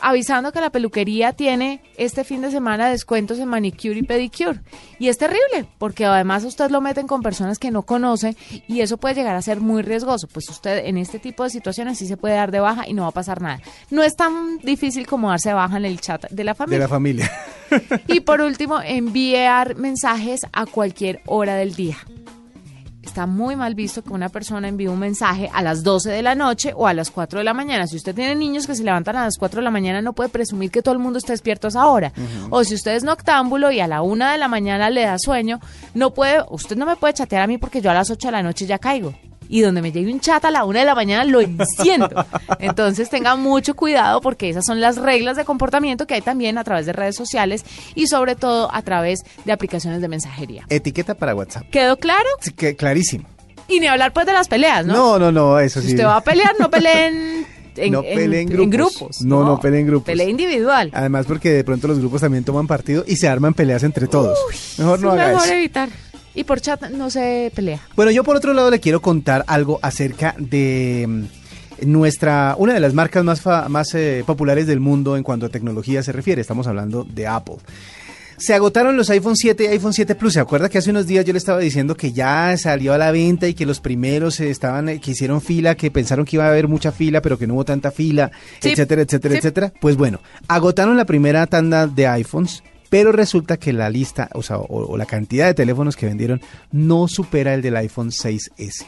avisando 0.00 0.52
que 0.52 0.60
la 0.60 0.70
peluquería 0.70 1.32
tiene 1.32 1.82
este 1.96 2.24
fin 2.24 2.40
de 2.42 2.50
semana 2.50 2.88
descuentos 2.88 3.38
en 3.38 3.48
manicure 3.48 3.98
y 3.98 4.02
pedicure. 4.02 4.60
Y 4.98 5.08
es 5.08 5.18
terrible, 5.18 5.66
porque 5.78 6.04
además 6.04 6.44
usted 6.44 6.70
lo 6.70 6.80
meten 6.80 7.06
con 7.06 7.22
personas 7.22 7.58
que 7.58 7.70
no 7.70 7.82
conoce 7.82 8.36
y 8.68 8.80
eso 8.80 8.96
puede 8.96 9.14
llegar 9.14 9.36
a 9.36 9.42
ser 9.42 9.60
muy 9.60 9.82
riesgoso. 9.82 10.26
Pues 10.28 10.48
usted 10.48 10.84
en 10.86 10.98
este 10.98 11.18
tipo 11.18 11.44
de 11.44 11.50
situaciones 11.50 11.98
sí 11.98 12.06
se 12.06 12.16
puede 12.16 12.34
dar 12.34 12.50
de 12.50 12.60
baja 12.60 12.88
y 12.88 12.92
no 12.94 13.02
va 13.02 13.08
a 13.08 13.12
pasar 13.12 13.40
nada. 13.40 13.60
No 13.90 14.02
es 14.02 14.16
tan 14.16 14.58
difícil 14.58 15.06
como 15.06 15.30
darse 15.30 15.50
de 15.50 15.54
baja 15.54 15.76
en 15.76 15.84
el 15.84 16.00
chat 16.00 16.28
de 16.30 16.44
la 16.44 16.52
De 16.52 16.56
familia. 16.56 16.78
la 16.80 16.88
familia. 16.88 17.30
Y 18.08 18.20
por 18.20 18.40
último, 18.40 18.80
enviar 18.80 19.74
mensajes 19.76 20.42
a 20.52 20.66
cualquier 20.66 21.20
hora 21.26 21.54
del 21.56 21.74
día. 21.74 21.96
Está 23.14 23.26
muy 23.26 23.54
mal 23.54 23.76
visto 23.76 24.02
que 24.02 24.12
una 24.12 24.28
persona 24.28 24.66
envíe 24.66 24.88
un 24.88 24.98
mensaje 24.98 25.48
a 25.54 25.62
las 25.62 25.84
12 25.84 26.10
de 26.10 26.20
la 26.20 26.34
noche 26.34 26.72
o 26.74 26.88
a 26.88 26.92
las 26.92 27.12
4 27.12 27.38
de 27.38 27.44
la 27.44 27.54
mañana. 27.54 27.86
Si 27.86 27.94
usted 27.94 28.12
tiene 28.12 28.34
niños 28.34 28.66
que 28.66 28.74
se 28.74 28.82
levantan 28.82 29.14
a 29.14 29.22
las 29.22 29.36
4 29.38 29.60
de 29.60 29.62
la 29.62 29.70
mañana, 29.70 30.02
no 30.02 30.14
puede 30.14 30.30
presumir 30.30 30.72
que 30.72 30.82
todo 30.82 30.94
el 30.94 30.98
mundo 30.98 31.20
está 31.20 31.32
despierto 31.32 31.68
a 31.68 31.70
esa 31.70 31.86
hora. 31.86 32.12
O 32.50 32.64
si 32.64 32.74
usted 32.74 32.96
es 32.96 33.04
noctámbulo 33.04 33.70
y 33.70 33.78
a 33.78 33.86
la 33.86 34.02
1 34.02 34.32
de 34.32 34.36
la 34.36 34.48
mañana 34.48 34.90
le 34.90 35.02
da 35.02 35.16
sueño, 35.20 35.60
no 35.94 36.12
puede, 36.12 36.42
usted 36.50 36.76
no 36.76 36.86
me 36.86 36.96
puede 36.96 37.14
chatear 37.14 37.42
a 37.42 37.46
mí 37.46 37.56
porque 37.56 37.80
yo 37.80 37.92
a 37.92 37.94
las 37.94 38.10
8 38.10 38.26
de 38.26 38.32
la 38.32 38.42
noche 38.42 38.66
ya 38.66 38.80
caigo. 38.80 39.14
Y 39.48 39.60
donde 39.60 39.82
me 39.82 39.92
llegue 39.92 40.12
un 40.12 40.20
chat 40.20 40.44
a 40.44 40.50
la 40.50 40.64
1 40.64 40.78
de 40.78 40.84
la 40.84 40.94
mañana 40.94 41.24
lo 41.24 41.40
enciendo. 41.40 42.08
Entonces 42.58 43.10
tenga 43.10 43.36
mucho 43.36 43.74
cuidado 43.74 44.20
porque 44.20 44.48
esas 44.48 44.64
son 44.64 44.80
las 44.80 44.96
reglas 44.96 45.36
de 45.36 45.44
comportamiento 45.44 46.06
que 46.06 46.14
hay 46.14 46.22
también 46.22 46.58
a 46.58 46.64
través 46.64 46.86
de 46.86 46.92
redes 46.92 47.16
sociales 47.16 47.64
y 47.94 48.06
sobre 48.06 48.36
todo 48.36 48.72
a 48.74 48.82
través 48.82 49.24
de 49.44 49.52
aplicaciones 49.52 50.00
de 50.00 50.08
mensajería. 50.08 50.64
Etiqueta 50.68 51.14
para 51.14 51.34
WhatsApp. 51.34 51.64
¿Quedó 51.70 51.96
claro? 51.98 52.28
Sí, 52.40 52.52
que, 52.52 52.74
clarísimo. 52.76 53.26
Y 53.68 53.80
ni 53.80 53.86
hablar 53.86 54.12
pues 54.12 54.26
de 54.26 54.32
las 54.32 54.48
peleas, 54.48 54.84
¿no? 54.86 54.94
No, 54.94 55.18
no, 55.18 55.32
no, 55.32 55.58
eso 55.58 55.80
Si 55.80 55.88
sí. 55.88 55.92
usted 55.94 56.06
va 56.06 56.16
a 56.16 56.20
pelear, 56.24 56.54
no 56.58 56.70
peleen 56.70 57.46
en, 57.76 57.92
No 57.92 58.02
en- 58.04 58.14
pelee 58.18 58.40
en 58.42 58.70
grupos. 58.70 59.20
No, 59.22 59.42
no 59.44 59.58
pelee 59.60 59.80
en 59.80 59.86
grupos. 59.86 60.06
Pelee 60.06 60.28
individual. 60.28 60.90
Además 60.94 61.26
porque 61.26 61.50
de 61.50 61.64
pronto 61.64 61.88
los 61.88 61.98
grupos 61.98 62.20
también 62.20 62.44
toman 62.44 62.66
partido 62.66 63.04
y 63.06 63.16
se 63.16 63.26
arman 63.28 63.54
peleas 63.54 63.82
entre 63.82 64.06
todos. 64.06 64.38
Mejor 64.78 65.00
no 65.00 65.10
haga 65.12 65.28
mejor 65.28 65.44
eso. 65.44 65.54
evitar. 65.54 65.88
Y 66.34 66.44
por 66.44 66.60
chat 66.60 66.88
no 66.90 67.10
se 67.10 67.52
pelea. 67.54 67.80
Bueno, 67.96 68.10
yo 68.10 68.24
por 68.24 68.36
otro 68.36 68.52
lado 68.54 68.70
le 68.70 68.80
quiero 68.80 69.00
contar 69.00 69.44
algo 69.46 69.78
acerca 69.82 70.34
de 70.38 71.04
mm, 71.08 71.90
nuestra, 71.92 72.54
una 72.58 72.74
de 72.74 72.80
las 72.80 72.94
marcas 72.94 73.24
más, 73.24 73.40
fa- 73.40 73.68
más 73.68 73.94
eh, 73.94 74.24
populares 74.26 74.66
del 74.66 74.80
mundo 74.80 75.16
en 75.16 75.22
cuanto 75.22 75.46
a 75.46 75.48
tecnología 75.48 76.02
se 76.02 76.12
refiere. 76.12 76.40
Estamos 76.40 76.66
hablando 76.66 77.04
de 77.04 77.26
Apple. 77.26 77.56
Se 78.36 78.52
agotaron 78.52 78.96
los 78.96 79.10
iPhone 79.10 79.36
7 79.36 79.62
y 79.62 79.66
iPhone 79.68 79.92
7 79.92 80.16
Plus. 80.16 80.32
¿Se 80.32 80.40
acuerda 80.40 80.68
que 80.68 80.78
hace 80.78 80.90
unos 80.90 81.06
días 81.06 81.24
yo 81.24 81.32
le 81.32 81.38
estaba 81.38 81.60
diciendo 81.60 81.96
que 81.96 82.12
ya 82.12 82.56
salió 82.56 82.92
a 82.92 82.98
la 82.98 83.12
venta 83.12 83.46
y 83.46 83.54
que 83.54 83.64
los 83.64 83.78
primeros 83.78 84.40
eh, 84.40 84.50
estaban, 84.50 84.88
eh, 84.88 85.00
que 85.00 85.12
hicieron 85.12 85.40
fila, 85.40 85.76
que 85.76 85.92
pensaron 85.92 86.24
que 86.24 86.34
iba 86.34 86.44
a 86.44 86.48
haber 86.48 86.66
mucha 86.66 86.90
fila, 86.90 87.22
pero 87.22 87.38
que 87.38 87.46
no 87.46 87.54
hubo 87.54 87.64
tanta 87.64 87.92
fila, 87.92 88.32
Sí. 88.60 88.70
etcétera, 88.70 89.02
etcétera, 89.02 89.34
Sí. 89.34 89.38
etcétera? 89.38 89.72
Pues 89.80 89.96
bueno, 89.96 90.18
agotaron 90.48 90.96
la 90.96 91.04
primera 91.04 91.46
tanda 91.46 91.86
de 91.86 92.08
iPhones, 92.08 92.64
pero 92.94 93.10
resulta 93.10 93.56
que 93.56 93.72
la 93.72 93.90
lista, 93.90 94.28
o 94.34 94.42
sea, 94.44 94.58
o, 94.58 94.66
o 94.86 94.96
la 94.96 95.04
cantidad 95.04 95.46
de 95.48 95.54
teléfonos 95.54 95.96
que 95.96 96.06
vendieron 96.06 96.40
no 96.70 97.08
supera 97.08 97.52
el 97.52 97.60
del 97.60 97.74
iPhone 97.76 98.10
6S. 98.12 98.84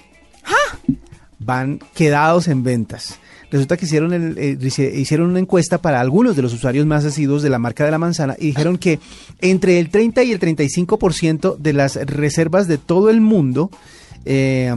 Van 1.40 1.80
quedados 1.92 2.46
en 2.46 2.62
ventas. 2.62 3.18
Resulta 3.50 3.76
que 3.76 3.84
hicieron, 3.86 4.12
el- 4.12 4.38
eh, 4.38 4.92
hicieron 4.94 5.30
una 5.30 5.40
encuesta 5.40 5.78
para 5.78 6.00
algunos 6.00 6.36
de 6.36 6.42
los 6.42 6.54
usuarios 6.54 6.86
más 6.86 7.04
asiduos 7.04 7.42
de 7.42 7.50
la 7.50 7.58
marca 7.58 7.84
de 7.84 7.90
la 7.90 7.98
manzana 7.98 8.36
y 8.38 8.46
dijeron 8.46 8.78
que 8.78 9.00
entre 9.40 9.80
el 9.80 9.90
30 9.90 10.22
y 10.22 10.30
el 10.30 10.38
35% 10.38 11.56
de 11.58 11.72
las 11.72 11.96
reservas 11.96 12.68
de 12.68 12.78
todo 12.78 13.10
el 13.10 13.20
mundo 13.20 13.70
eh, 14.24 14.72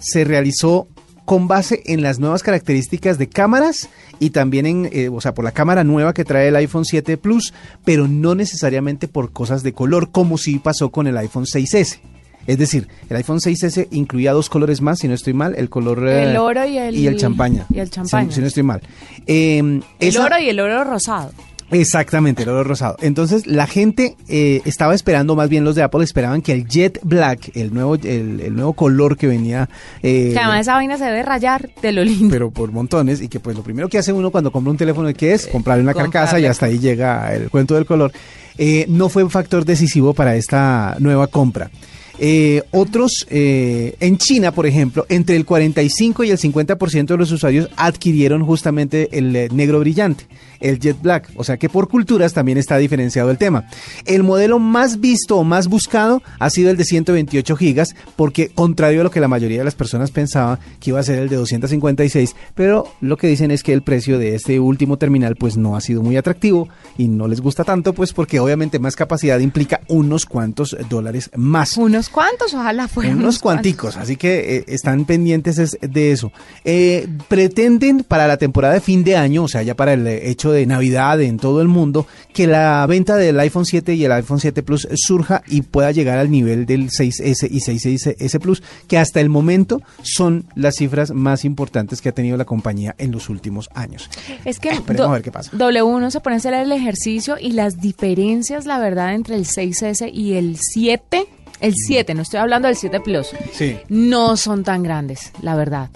se 0.00 0.24
realizó 0.24 0.88
con 1.24 1.48
base 1.48 1.82
en 1.86 2.02
las 2.02 2.18
nuevas 2.18 2.42
características 2.42 3.16
de 3.18 3.28
cámaras 3.28 3.88
y 4.18 4.30
también 4.30 4.66
en, 4.66 4.88
eh, 4.92 5.08
o 5.08 5.20
sea, 5.20 5.34
por 5.34 5.44
la 5.44 5.52
cámara 5.52 5.84
nueva 5.84 6.12
que 6.14 6.24
trae 6.24 6.48
el 6.48 6.56
iPhone 6.56 6.84
7 6.84 7.16
Plus, 7.16 7.54
pero 7.84 8.08
no 8.08 8.34
necesariamente 8.34 9.08
por 9.08 9.32
cosas 9.32 9.62
de 9.62 9.72
color, 9.72 10.10
como 10.10 10.36
sí 10.38 10.58
pasó 10.58 10.90
con 10.90 11.06
el 11.06 11.16
iPhone 11.16 11.44
6S. 11.44 12.00
Es 12.44 12.58
decir, 12.58 12.88
el 13.08 13.16
iPhone 13.18 13.38
6S 13.38 13.86
incluía 13.92 14.32
dos 14.32 14.48
colores 14.50 14.80
más, 14.80 14.98
si 14.98 15.06
no 15.06 15.14
estoy 15.14 15.32
mal, 15.32 15.54
el 15.56 15.68
color... 15.70 16.08
eh, 16.08 16.30
El 16.30 16.36
oro 16.36 16.64
y 16.66 16.76
el- 16.76 17.16
champaña. 17.16 17.66
y 17.72 17.78
el 17.78 17.88
champaña. 17.88 18.28
Si, 18.30 18.34
si 18.34 18.40
no 18.40 18.46
estoy 18.48 18.64
mal. 18.64 18.80
Eh, 19.28 19.58
El 19.58 19.84
esa- 20.00 20.24
oro 20.24 20.38
y 20.40 20.48
el 20.48 20.58
oro 20.58 20.82
rosado. 20.82 21.30
Exactamente, 21.72 22.42
el 22.42 22.50
oro 22.50 22.64
rosado. 22.64 22.96
Entonces, 23.00 23.46
la 23.46 23.66
gente 23.66 24.16
eh, 24.28 24.60
estaba 24.64 24.94
esperando, 24.94 25.34
más 25.34 25.48
bien 25.48 25.64
los 25.64 25.74
de 25.74 25.82
Apple 25.82 26.04
esperaban 26.04 26.42
que 26.42 26.52
el 26.52 26.66
Jet 26.68 27.00
Black, 27.02 27.50
el 27.56 27.72
nuevo, 27.74 27.94
el, 27.96 28.40
el 28.40 28.54
nuevo 28.54 28.74
color 28.74 29.16
que 29.16 29.26
venía... 29.26 29.68
eh, 30.02 30.30
Que 30.32 30.38
además 30.38 30.60
esa 30.60 30.74
vaina 30.74 30.98
se 30.98 31.04
debe 31.04 31.22
rayar 31.22 31.70
de 31.80 31.92
lo 31.92 32.04
lindo. 32.04 32.28
pero 32.30 32.50
por 32.50 32.70
montones 32.72 33.20
y 33.22 33.28
que 33.28 33.40
pues 33.40 33.56
lo 33.56 33.62
primero 33.62 33.88
que 33.88 33.98
hace 33.98 34.12
uno 34.12 34.30
cuando 34.30 34.52
compra 34.52 34.70
un 34.70 34.76
teléfono 34.76 35.12
¿qué 35.14 35.32
es 35.32 35.46
comprarle 35.46 35.82
una 35.82 35.94
carcasa 35.94 36.38
y 36.38 36.46
hasta 36.46 36.66
ahí 36.66 36.78
llega 36.78 37.34
el 37.34 37.50
cuento 37.50 37.74
del 37.74 37.86
color. 37.86 38.12
Eh, 38.58 38.84
no 38.88 39.08
fue 39.08 39.24
un 39.24 39.30
factor 39.30 39.64
decisivo 39.64 40.12
para 40.14 40.36
esta 40.36 40.96
nueva 41.00 41.26
compra. 41.26 41.70
Eh, 42.18 42.62
otros 42.72 43.26
eh, 43.30 43.96
en 43.98 44.18
China 44.18 44.52
por 44.52 44.66
ejemplo 44.66 45.06
entre 45.08 45.34
el 45.34 45.46
45 45.46 46.24
y 46.24 46.30
el 46.30 46.38
50% 46.38 47.06
de 47.06 47.16
los 47.16 47.32
usuarios 47.32 47.70
adquirieron 47.76 48.44
justamente 48.44 49.08
el 49.16 49.34
eh, 49.34 49.48
negro 49.50 49.80
brillante 49.80 50.26
el 50.62 50.78
jet 50.78 51.00
black. 51.00 51.30
O 51.36 51.44
sea 51.44 51.56
que 51.56 51.68
por 51.68 51.88
culturas 51.88 52.32
también 52.32 52.58
está 52.58 52.76
diferenciado 52.78 53.30
el 53.30 53.38
tema. 53.38 53.66
El 54.06 54.22
modelo 54.22 54.58
más 54.58 55.00
visto 55.00 55.36
o 55.38 55.44
más 55.44 55.68
buscado 55.68 56.22
ha 56.38 56.50
sido 56.50 56.70
el 56.70 56.76
de 56.76 56.84
128 56.84 57.56
gigas 57.56 57.94
porque 58.16 58.48
contrario 58.48 59.00
a 59.00 59.04
lo 59.04 59.10
que 59.10 59.20
la 59.20 59.28
mayoría 59.28 59.58
de 59.58 59.64
las 59.64 59.74
personas 59.74 60.10
pensaban 60.10 60.58
que 60.80 60.90
iba 60.90 61.00
a 61.00 61.02
ser 61.02 61.18
el 61.18 61.28
de 61.28 61.36
256 61.36 62.34
pero 62.54 62.86
lo 63.00 63.16
que 63.16 63.26
dicen 63.26 63.50
es 63.50 63.62
que 63.62 63.72
el 63.72 63.82
precio 63.82 64.18
de 64.18 64.34
este 64.34 64.60
último 64.60 64.96
terminal 64.98 65.36
pues 65.36 65.56
no 65.56 65.76
ha 65.76 65.80
sido 65.80 66.02
muy 66.02 66.16
atractivo 66.16 66.68
y 66.98 67.08
no 67.08 67.28
les 67.28 67.40
gusta 67.40 67.64
tanto 67.64 67.92
pues 67.92 68.12
porque 68.12 68.40
obviamente 68.40 68.78
más 68.78 68.96
capacidad 68.96 69.38
implica 69.40 69.80
unos 69.88 70.26
cuantos 70.26 70.76
dólares 70.88 71.30
más. 71.36 71.76
Unos 71.76 72.08
cuantos, 72.08 72.54
ojalá 72.54 72.88
fueran 72.88 73.18
unos 73.18 73.38
cuanticos, 73.38 73.96
así 73.96 74.16
que 74.16 74.56
eh, 74.58 74.64
están 74.68 75.04
pendientes 75.04 75.58
es- 75.58 75.78
de 75.80 76.12
eso. 76.12 76.32
Eh, 76.64 77.08
pretenden 77.28 78.04
para 78.04 78.26
la 78.26 78.36
temporada 78.36 78.74
de 78.74 78.80
fin 78.80 79.04
de 79.04 79.16
año, 79.16 79.44
o 79.44 79.48
sea, 79.48 79.62
ya 79.62 79.74
para 79.74 79.94
el 79.94 80.06
eh, 80.06 80.30
de 80.52 80.66
Navidad 80.66 81.20
en 81.20 81.38
todo 81.38 81.60
el 81.62 81.68
mundo, 81.68 82.06
que 82.32 82.46
la 82.46 82.86
venta 82.86 83.16
del 83.16 83.38
iPhone 83.40 83.64
7 83.66 83.94
y 83.94 84.04
el 84.04 84.12
iPhone 84.12 84.38
7 84.40 84.62
Plus 84.62 84.86
surja 84.94 85.42
y 85.48 85.62
pueda 85.62 85.90
llegar 85.90 86.18
al 86.18 86.30
nivel 86.30 86.66
del 86.66 86.90
6S 86.90 87.48
y 87.50 87.58
6S 87.60 88.38
Plus, 88.40 88.62
que 88.86 88.98
hasta 88.98 89.20
el 89.20 89.28
momento 89.28 89.82
son 90.02 90.44
las 90.54 90.76
cifras 90.76 91.10
más 91.10 91.44
importantes 91.44 92.00
que 92.00 92.08
ha 92.10 92.12
tenido 92.12 92.36
la 92.36 92.44
compañía 92.44 92.94
en 92.98 93.10
los 93.12 93.28
últimos 93.28 93.68
años. 93.74 94.08
Es 94.44 94.58
que 94.60 94.70
Esperemos 94.70 95.08
a 95.08 95.12
ver 95.12 95.22
qué 95.22 95.32
pasa. 95.32 95.50
W1 95.52 96.10
se 96.10 96.20
pone 96.20 96.34
a 96.34 96.38
hacer 96.38 96.54
el 96.54 96.72
ejercicio 96.72 97.36
y 97.40 97.52
las 97.52 97.80
diferencias, 97.80 98.66
la 98.66 98.78
verdad, 98.78 99.14
entre 99.14 99.36
el 99.36 99.44
6S 99.46 100.10
y 100.12 100.34
el 100.34 100.56
7, 100.60 101.26
el 101.60 101.74
7, 101.74 102.14
no 102.14 102.22
estoy 102.22 102.40
hablando 102.40 102.68
del 102.68 102.76
7 102.76 103.00
Plus, 103.00 103.28
Sí. 103.52 103.76
no 103.88 104.36
son 104.36 104.64
tan 104.64 104.82
grandes, 104.82 105.32
la 105.42 105.54
verdad. 105.54 105.90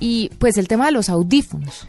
Y 0.00 0.30
pues 0.38 0.56
el 0.58 0.68
tema 0.68 0.86
de 0.86 0.92
los 0.92 1.08
audífonos. 1.08 1.86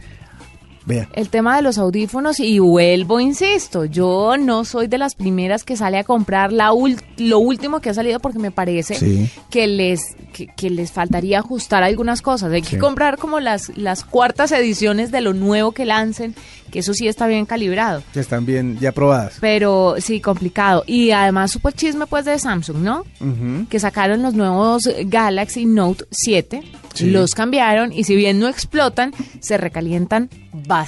Vea. 0.90 1.08
El 1.14 1.28
tema 1.30 1.56
de 1.56 1.62
los 1.62 1.78
audífonos 1.78 2.38
y 2.40 2.58
vuelvo, 2.58 3.20
insisto, 3.20 3.84
yo 3.84 4.36
no 4.38 4.64
soy 4.64 4.86
de 4.86 4.98
las 4.98 5.14
primeras 5.14 5.64
que 5.64 5.76
sale 5.76 5.98
a 5.98 6.04
comprar 6.04 6.52
la 6.52 6.70
lo 7.16 7.38
último 7.38 7.80
que 7.80 7.90
ha 7.90 7.94
salido 7.94 8.20
porque 8.20 8.38
me 8.38 8.50
parece 8.50 8.94
Sí. 8.94 9.30
que 9.50 9.66
les 9.66 10.00
que, 10.32 10.46
que 10.56 10.70
les 10.70 10.92
faltaría 10.92 11.40
ajustar 11.40 11.82
algunas 11.82 12.22
cosas. 12.22 12.52
Hay 12.52 12.62
Sí. 12.62 12.70
que 12.70 12.78
comprar 12.78 13.18
como 13.18 13.40
las 13.40 13.76
las 13.76 14.04
cuartas 14.04 14.52
ediciones 14.52 15.10
de 15.10 15.20
lo 15.20 15.32
nuevo 15.34 15.72
que 15.72 15.84
lancen, 15.84 16.34
que 16.70 16.78
eso 16.80 16.94
sí 16.94 17.08
está 17.08 17.26
bien 17.26 17.46
calibrado. 17.46 18.02
Que 18.12 18.20
están 18.20 18.46
bien 18.46 18.78
ya 18.80 18.92
probadas. 18.92 19.38
Pero 19.40 19.96
sí, 19.98 20.20
complicado. 20.20 20.84
Y 20.86 21.10
además 21.10 21.50
supo 21.50 21.68
el 21.68 21.74
chisme 21.74 22.06
pues 22.06 22.24
de 22.24 22.38
Samsung, 22.38 22.78
¿no? 22.78 23.04
Que 23.68 23.80
sacaron 23.80 24.22
los 24.22 24.34
nuevos 24.34 24.88
Galaxy 25.06 25.66
Note 25.66 26.04
7, 26.12 26.62
Sí. 26.94 27.10
los 27.10 27.34
cambiaron 27.34 27.92
y 27.92 28.04
si 28.04 28.14
bien 28.14 28.38
no 28.38 28.46
explotan, 28.48 29.12
se 29.40 29.56
recalientan 29.56 30.28
bastante. 30.52 30.79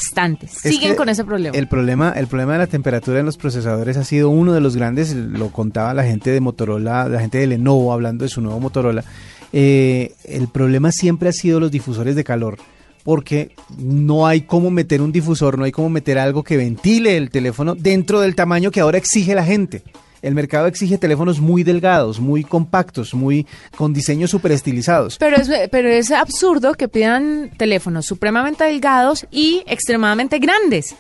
Es 0.43 0.53
Siguen 0.53 0.95
con 0.95 1.09
ese 1.09 1.25
problema. 1.25 1.57
El 1.57 1.69
problema, 1.69 2.13
el 2.17 2.27
problema 2.27 2.53
de 2.55 2.59
la 2.61 2.67
temperatura 2.67 3.21
en 3.21 3.27
los 3.27 3.37
procesadores 3.37 3.97
ha 3.97 4.05
sido 4.05 4.31
uno 4.31 4.53
de 4.53 4.61
los 4.61 4.77
grandes, 4.77 5.15
lo 5.15 5.51
contaba 5.51 5.95
la 5.95 6.05
gente 6.05 6.31
de 6.31 6.41
Motorola, 6.41 7.09
la 7.09 7.21
gente 7.21 7.39
de 7.39 7.47
Lenovo 7.47 7.93
hablando 7.93 8.25
de 8.25 8.29
su 8.29 8.41
nuevo 8.41 8.61
Motorola. 8.61 9.05
Eh, 9.53 10.15
el 10.25 10.49
problema 10.49 10.93
siempre 10.93 11.29
ha 11.29 11.33
sido 11.33 11.61
los 11.61 11.71
difusores 11.71 12.17
de 12.17 12.25
calor, 12.25 12.59
porque 13.05 13.53
no 13.79 14.27
hay 14.27 14.43
cómo 14.43 14.71
meter 14.71 15.03
un 15.03 15.13
difusor, 15.13 15.59
no 15.59 15.65
hay 15.65 15.73
cómo 15.73 15.91
meter 15.91 16.19
algo 16.19 16.43
que 16.43 16.57
ventile 16.57 17.17
el 17.17 17.31
teléfono 17.31 17.75
dentro 17.75 18.21
del 18.21 18.35
tamaño 18.35 18.71
que 18.71 18.81
ahora 18.81 18.99
exige 18.99 19.35
la 19.35 19.45
gente. 19.45 19.83
El 20.23 20.35
mercado 20.35 20.69
exige 20.69 20.99
teléfonos 20.99 21.41
muy 21.41 21.65
delgados, 21.65 22.21
muy 22.21 22.45
compactos, 22.45 23.13
muy 23.13 23.47
con 23.77 23.93
diseños 23.93 24.31
super 24.31 24.53
estilizados. 24.53 25.19
Pero 25.19 25.37
es, 25.37 25.51
pero 25.71 25.89
es 25.89 26.13
absurdo 26.13 26.75
que 26.75 26.89
pidan 26.89 27.51
teléfonos 27.57 28.07
supremamente 28.07 28.63
delgados 28.63 29.27
y 29.33 29.65
extremadamente 29.67 30.39
grandes, 30.39 30.95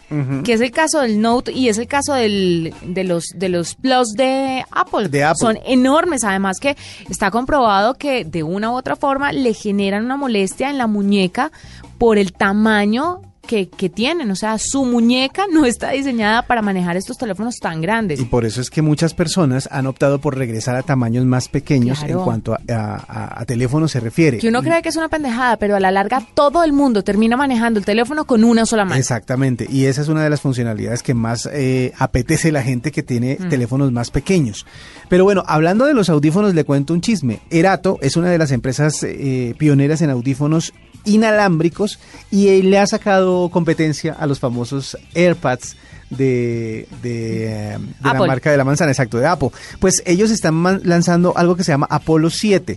que 0.44 0.52
es 0.52 0.60
el 0.60 0.72
caso 0.72 1.00
del 1.00 1.20
Note 1.20 1.52
y 1.52 1.68
es 1.68 1.78
el 1.78 1.86
caso 1.86 2.14
del, 2.14 2.74
de 2.82 3.04
los 3.04 3.26
de 3.36 3.48
los 3.48 3.76
Plus 3.76 4.12
de 4.14 4.64
Apple. 4.72 5.08
De 5.08 5.22
Apple. 5.22 5.38
Son 5.38 5.58
enormes, 5.64 6.24
además 6.24 6.58
que 6.58 6.76
está 7.08 7.30
comprobado 7.30 7.94
que 7.94 8.24
de 8.24 8.42
una 8.42 8.72
u 8.72 8.74
otra 8.74 8.96
forma 8.96 9.32
le 9.32 9.54
generan 9.54 10.04
una 10.04 10.16
molestia 10.16 10.68
en 10.68 10.78
la 10.78 10.88
muñeca 10.88 11.52
por 11.98 12.18
el 12.18 12.32
tamaño 12.32 13.20
que, 13.46 13.68
que 13.68 13.88
tienen. 13.90 14.30
O 14.30 14.36
sea, 14.36 14.56
su 14.58 14.84
muñeca 14.84 15.44
no 15.52 15.66
está 15.66 15.90
diseñada 15.90 16.42
para 16.46 16.62
manejar 16.62 16.96
estos 16.96 17.18
teléfonos 17.18 17.56
tan 17.56 17.80
grandes. 17.80 18.20
Y 18.20 18.24
por 18.24 18.44
eso 18.44 18.60
es 18.60 18.70
que 18.70 18.82
muchas 18.82 19.14
personas 19.14 19.68
han 19.72 19.86
optado 19.86 20.20
por 20.20 20.36
regresar 20.38 20.76
a 20.76 20.82
tamaños 20.82 21.24
más 21.24 21.48
pequeños 21.48 21.98
Claro. 21.98 22.18
en 22.20 22.24
cuanto 22.24 22.54
a, 22.54 22.58
a- 22.68 22.94
a- 23.08 23.40
a 23.40 23.44
teléfonos 23.44 23.90
se 23.92 24.00
refiere. 24.00 24.38
Que 24.38 24.48
uno 24.48 24.62
cree 24.62 24.80
que 24.82 24.88
es 24.88 24.96
una 24.96 25.08
pendejada, 25.08 25.56
pero 25.56 25.76
a 25.76 25.80
la 25.80 25.90
larga 25.90 26.22
todo 26.34 26.62
el 26.64 26.72
mundo 26.72 27.02
termina 27.04 27.36
manejando 27.36 27.78
el 27.78 27.84
teléfono 27.84 28.24
con 28.26 28.44
una 28.44 28.64
sola 28.64 28.84
mano. 28.84 28.96
Exactamente, 28.96 29.66
y 29.70 29.86
esa 29.86 30.02
es 30.02 30.08
una 30.08 30.22
de 30.22 30.30
las 30.30 30.40
funcionalidades 30.40 31.02
que 31.02 31.14
más 31.14 31.48
eh, 31.52 31.92
apetece 31.98 32.52
la 32.52 32.62
gente 32.62 32.90
que 32.92 33.02
tiene 33.02 33.36
Mm. 33.40 33.48
teléfonos 33.48 33.90
más 33.92 34.10
pequeños. 34.10 34.66
Pero 35.08 35.24
bueno, 35.24 35.42
hablando 35.46 35.84
de 35.84 35.94
los 35.94 36.08
audífonos, 36.08 36.54
le 36.54 36.64
cuento 36.64 36.94
un 36.94 37.00
chisme. 37.00 37.40
Erato 37.50 37.98
es 38.00 38.16
una 38.16 38.30
de 38.30 38.38
las 38.38 38.50
empresas 38.52 39.02
eh, 39.02 39.54
pioneras 39.58 40.00
en 40.02 40.10
audífonos 40.10 40.72
inalámbricos 41.04 41.98
y 42.30 42.62
le 42.62 42.78
ha 42.78 42.86
sacado 42.86 43.31
competencia 43.52 44.14
a 44.14 44.26
los 44.26 44.38
famosos 44.38 44.96
AirPads 45.14 45.76
de, 46.10 46.86
de, 47.02 47.78
de 47.78 47.78
la 48.02 48.14
marca 48.14 48.50
de 48.50 48.56
la 48.56 48.64
manzana, 48.64 48.90
exacto, 48.90 49.18
de 49.18 49.26
Apple. 49.26 49.50
Pues 49.80 50.02
ellos 50.06 50.30
están 50.30 50.80
lanzando 50.84 51.36
algo 51.36 51.56
que 51.56 51.64
se 51.64 51.72
llama 51.72 51.86
Apollo 51.90 52.30
7 52.30 52.76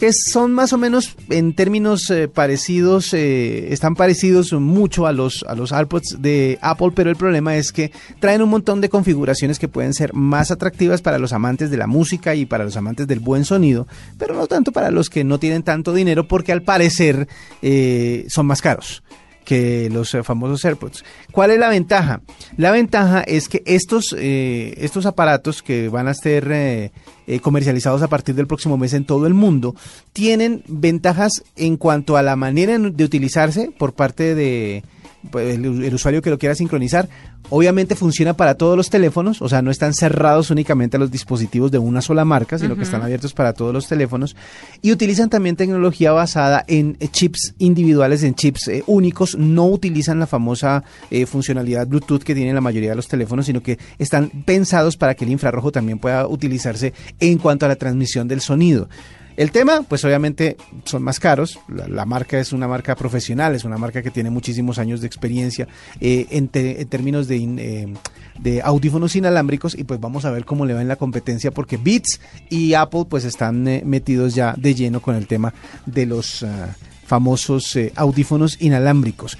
que 0.00 0.14
son 0.14 0.52
más 0.52 0.72
o 0.72 0.78
menos 0.78 1.14
en 1.28 1.52
términos 1.52 2.10
eh, 2.10 2.26
parecidos, 2.26 3.12
eh, 3.12 3.70
están 3.70 3.94
parecidos 3.94 4.50
mucho 4.54 5.06
a 5.06 5.12
los, 5.12 5.44
a 5.46 5.54
los 5.54 5.72
AirPods 5.72 6.22
de 6.22 6.58
Apple, 6.62 6.92
pero 6.94 7.10
el 7.10 7.16
problema 7.16 7.54
es 7.56 7.70
que 7.70 7.92
traen 8.18 8.40
un 8.40 8.48
montón 8.48 8.80
de 8.80 8.88
configuraciones 8.88 9.58
que 9.58 9.68
pueden 9.68 9.92
ser 9.92 10.14
más 10.14 10.50
atractivas 10.50 11.02
para 11.02 11.18
los 11.18 11.34
amantes 11.34 11.70
de 11.70 11.76
la 11.76 11.86
música 11.86 12.34
y 12.34 12.46
para 12.46 12.64
los 12.64 12.78
amantes 12.78 13.06
del 13.08 13.20
buen 13.20 13.44
sonido, 13.44 13.86
pero 14.16 14.34
no 14.34 14.46
tanto 14.46 14.72
para 14.72 14.90
los 14.90 15.10
que 15.10 15.22
no 15.22 15.38
tienen 15.38 15.62
tanto 15.62 15.92
dinero 15.92 16.26
porque 16.26 16.52
al 16.52 16.62
parecer 16.62 17.28
eh, 17.60 18.24
son 18.30 18.46
más 18.46 18.62
caros 18.62 19.02
que 19.44 19.88
los 19.90 20.14
eh, 20.14 20.22
famosos 20.22 20.64
AirPods. 20.64 21.04
¿Cuál 21.32 21.50
es 21.50 21.58
la 21.58 21.68
ventaja? 21.68 22.20
La 22.56 22.70
ventaja 22.70 23.22
es 23.22 23.48
que 23.48 23.62
estos, 23.66 24.14
eh, 24.18 24.74
estos 24.78 25.06
aparatos 25.06 25.62
que 25.62 25.88
van 25.88 26.08
a 26.08 26.14
ser 26.14 26.50
eh, 26.50 26.92
eh, 27.26 27.40
comercializados 27.40 28.02
a 28.02 28.08
partir 28.08 28.34
del 28.34 28.46
próximo 28.46 28.76
mes 28.76 28.92
en 28.92 29.04
todo 29.04 29.26
el 29.26 29.34
mundo 29.34 29.76
tienen 30.12 30.64
ventajas 30.66 31.44
en 31.56 31.76
cuanto 31.76 32.16
a 32.16 32.22
la 32.22 32.34
manera 32.34 32.76
de 32.78 33.04
utilizarse 33.04 33.70
por 33.78 33.92
parte 33.92 34.34
de 34.34 34.82
pues, 35.30 35.54
el, 35.54 35.84
el 35.84 35.94
usuario 35.94 36.22
que 36.22 36.30
lo 36.30 36.38
quiera 36.38 36.54
sincronizar. 36.54 37.08
Obviamente 37.48 37.96
funciona 37.96 38.34
para 38.34 38.54
todos 38.54 38.76
los 38.76 38.90
teléfonos, 38.90 39.42
o 39.42 39.48
sea, 39.48 39.60
no 39.60 39.72
están 39.72 39.92
cerrados 39.92 40.50
únicamente 40.50 40.96
a 40.96 41.00
los 41.00 41.10
dispositivos 41.10 41.72
de 41.72 41.78
una 41.78 42.00
sola 42.00 42.24
marca, 42.24 42.58
sino 42.58 42.76
que 42.76 42.82
están 42.82 43.02
abiertos 43.02 43.32
para 43.32 43.52
todos 43.52 43.74
los 43.74 43.88
teléfonos. 43.88 44.36
Y 44.82 44.92
utilizan 44.92 45.30
también 45.30 45.56
tecnología 45.56 46.12
basada 46.12 46.64
en 46.68 46.96
eh, 47.00 47.08
chips 47.08 47.54
individuales, 47.58 48.22
en 48.22 48.34
chips 48.34 48.68
eh, 48.68 48.84
únicos. 48.86 49.36
No 49.36 49.66
utilizan 49.66 50.20
la 50.20 50.28
famosa 50.28 50.84
eh, 51.10 51.26
funcionalidad 51.26 51.88
Bluetooth 51.88 52.22
que 52.22 52.34
tienen 52.34 52.54
la 52.54 52.60
mayoría 52.60 52.90
de 52.90 52.96
los 52.96 53.08
teléfonos, 53.08 53.46
sino 53.46 53.62
que 53.62 53.78
están 53.98 54.30
pensados 54.44 54.96
para 54.96 55.14
que 55.14 55.24
el 55.24 55.32
infrarrojo 55.32 55.72
también 55.72 55.98
pueda 55.98 56.28
utilizarse 56.28 56.92
en 57.18 57.38
cuanto 57.38 57.66
a 57.66 57.68
la 57.68 57.76
transmisión 57.76 58.28
del 58.28 58.40
sonido. 58.40 58.88
El 59.36 59.52
tema, 59.52 59.82
pues 59.88 60.04
obviamente 60.04 60.56
son 60.84 61.02
más 61.02 61.20
caros. 61.20 61.58
La, 61.68 62.04
marca 62.04 62.38
es 62.38 62.52
una 62.52 62.68
marca 62.68 62.94
profesional, 62.94 63.54
es 63.54 63.64
una 63.64 63.78
marca 63.78 64.02
que 64.02 64.10
tiene 64.10 64.30
muchísimos 64.30 64.78
años 64.78 65.00
de 65.00 65.06
experiencia 65.06 65.68
eh, 66.00 66.26
en, 66.30 66.48
términos 66.48 67.30
eh, 67.30 67.94
de 68.38 68.62
audífonos 68.62 69.16
inalámbricos 69.16 69.76
y 69.76 69.84
pues 69.84 70.00
vamos 70.00 70.24
a 70.24 70.30
ver 70.30 70.44
cómo 70.44 70.66
le 70.66 70.74
va 70.74 70.82
en 70.82 70.88
la 70.88 70.96
competencia 70.96 71.50
porque 71.50 71.76
Beats 71.76 72.20
y 72.48 72.74
Apple 72.74 73.06
pues 73.08 73.24
están 73.24 73.66
eh, 73.68 73.82
metidos 73.84 74.34
ya 74.34 74.54
de 74.56 74.74
lleno 74.74 75.00
con 75.00 75.14
el 75.14 75.26
tema 75.26 75.54
de 75.86 76.06
los 76.06 76.42
ah, 76.42 76.74
famosos 77.06 77.78
audífonos 77.96 78.60
inalámbricos. 78.60 79.38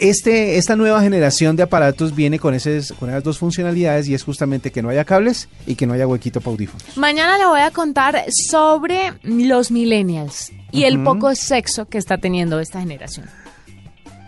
Este, 0.00 0.56
esta 0.56 0.76
nueva 0.76 1.02
generación 1.02 1.56
de 1.56 1.62
aparatos 1.62 2.14
viene 2.14 2.38
con, 2.38 2.54
esas, 2.54 2.92
con 2.92 3.10
esas 3.10 3.22
dos 3.22 3.38
funcionalidades 3.38 4.08
y 4.08 4.14
es 4.14 4.24
justamente 4.24 4.72
que 4.72 4.80
no 4.80 4.88
haya 4.88 5.04
cables 5.04 5.50
y 5.66 5.74
que 5.74 5.86
no 5.86 5.92
haya 5.92 6.06
huequito 6.06 6.40
para 6.40 6.52
audífonos. 6.52 6.96
Mañana 6.96 7.36
le 7.36 7.44
voy 7.44 7.60
a 7.60 7.70
contar 7.70 8.24
sobre 8.50 9.12
los 9.22 9.70
millennials 9.70 10.52
y 10.72 10.84
el 10.84 11.02
poco 11.02 11.34
sexo 11.34 11.84
que 11.84 11.98
está 11.98 12.16
teniendo 12.16 12.60
esta 12.60 12.80
generación. 12.80 13.26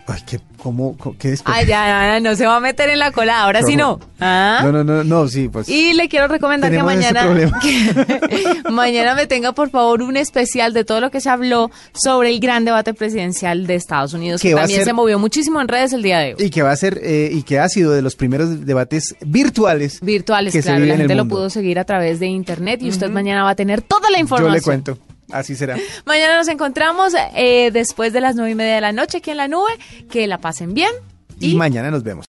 Ay, 0.05 0.19
qué, 0.27 0.39
cómo, 0.57 0.97
qué 1.17 1.33
despe- 1.33 1.43
Ay, 1.45 1.65
ya, 1.65 1.85
ya, 1.87 2.19
no 2.19 2.35
se 2.35 2.45
va 2.45 2.57
a 2.57 2.59
meter 2.59 2.89
en 2.89 2.99
la 2.99 3.11
cola, 3.11 3.41
ahora 3.41 3.63
sí 3.63 3.77
no. 3.77 4.01
¿Ah? 4.19 4.59
No, 4.61 4.71
no, 4.73 4.83
no, 4.83 5.01
no, 5.03 5.27
sí, 5.29 5.47
pues. 5.47 5.69
Y 5.69 5.93
le 5.93 6.09
quiero 6.09 6.27
recomendar 6.27 6.71
que 6.71 6.83
mañana, 6.83 7.25
que 7.61 8.61
mañana 8.69 9.15
me 9.15 9.27
tenga 9.27 9.53
por 9.53 9.69
favor 9.69 10.01
un 10.01 10.17
especial 10.17 10.73
de 10.73 10.83
todo 10.83 10.99
lo 10.99 11.09
que 11.09 11.21
se 11.21 11.29
habló 11.29 11.71
sobre 11.93 12.31
el 12.31 12.41
gran 12.41 12.65
debate 12.65 12.93
presidencial 12.93 13.65
de 13.65 13.75
Estados 13.75 14.13
Unidos, 14.13 14.41
Que 14.41 14.53
también 14.53 14.79
ser- 14.79 14.85
se 14.87 14.93
movió 14.93 15.19
muchísimo 15.19 15.61
en 15.61 15.69
redes 15.69 15.93
el 15.93 16.03
día 16.03 16.19
de 16.19 16.35
hoy. 16.35 16.43
Y 16.45 16.49
que 16.49 16.61
va 16.63 16.71
a 16.71 16.75
ser, 16.75 16.99
eh, 17.01 17.29
y 17.31 17.43
que 17.43 17.59
ha 17.59 17.69
sido 17.69 17.91
de 17.93 18.01
los 18.01 18.15
primeros 18.17 18.65
debates 18.65 19.15
virtuales. 19.25 19.99
Virtuales, 20.01 20.51
que 20.51 20.61
se 20.61 20.67
claro, 20.67 20.81
vive 20.83 20.93
la 20.93 20.97
gente 20.97 21.15
lo 21.15 21.25
pudo 21.29 21.49
seguir 21.49 21.79
a 21.79 21.85
través 21.85 22.19
de 22.19 22.27
internet 22.27 22.81
y 22.81 22.89
usted 22.89 23.09
mañana 23.09 23.43
va 23.43 23.51
a 23.51 23.55
tener 23.55 23.81
toda 23.81 24.09
la 24.09 24.17
Yo 24.17 24.21
información. 24.21 24.53
le 24.53 24.61
cuento. 24.61 24.97
Así 25.33 25.55
será. 25.55 25.77
Mañana 26.05 26.37
nos 26.37 26.47
encontramos 26.47 27.13
eh, 27.35 27.71
después 27.71 28.13
de 28.13 28.21
las 28.21 28.35
nueve 28.35 28.51
y 28.51 28.55
media 28.55 28.75
de 28.75 28.81
la 28.81 28.91
noche 28.91 29.17
aquí 29.17 29.31
en 29.31 29.37
la 29.37 29.47
nube. 29.47 29.71
Que 30.09 30.27
la 30.27 30.37
pasen 30.37 30.73
bien 30.73 30.91
Y 31.39 31.55
mañana 31.55 31.91
nos 31.91 32.03
vemos. 32.03 32.21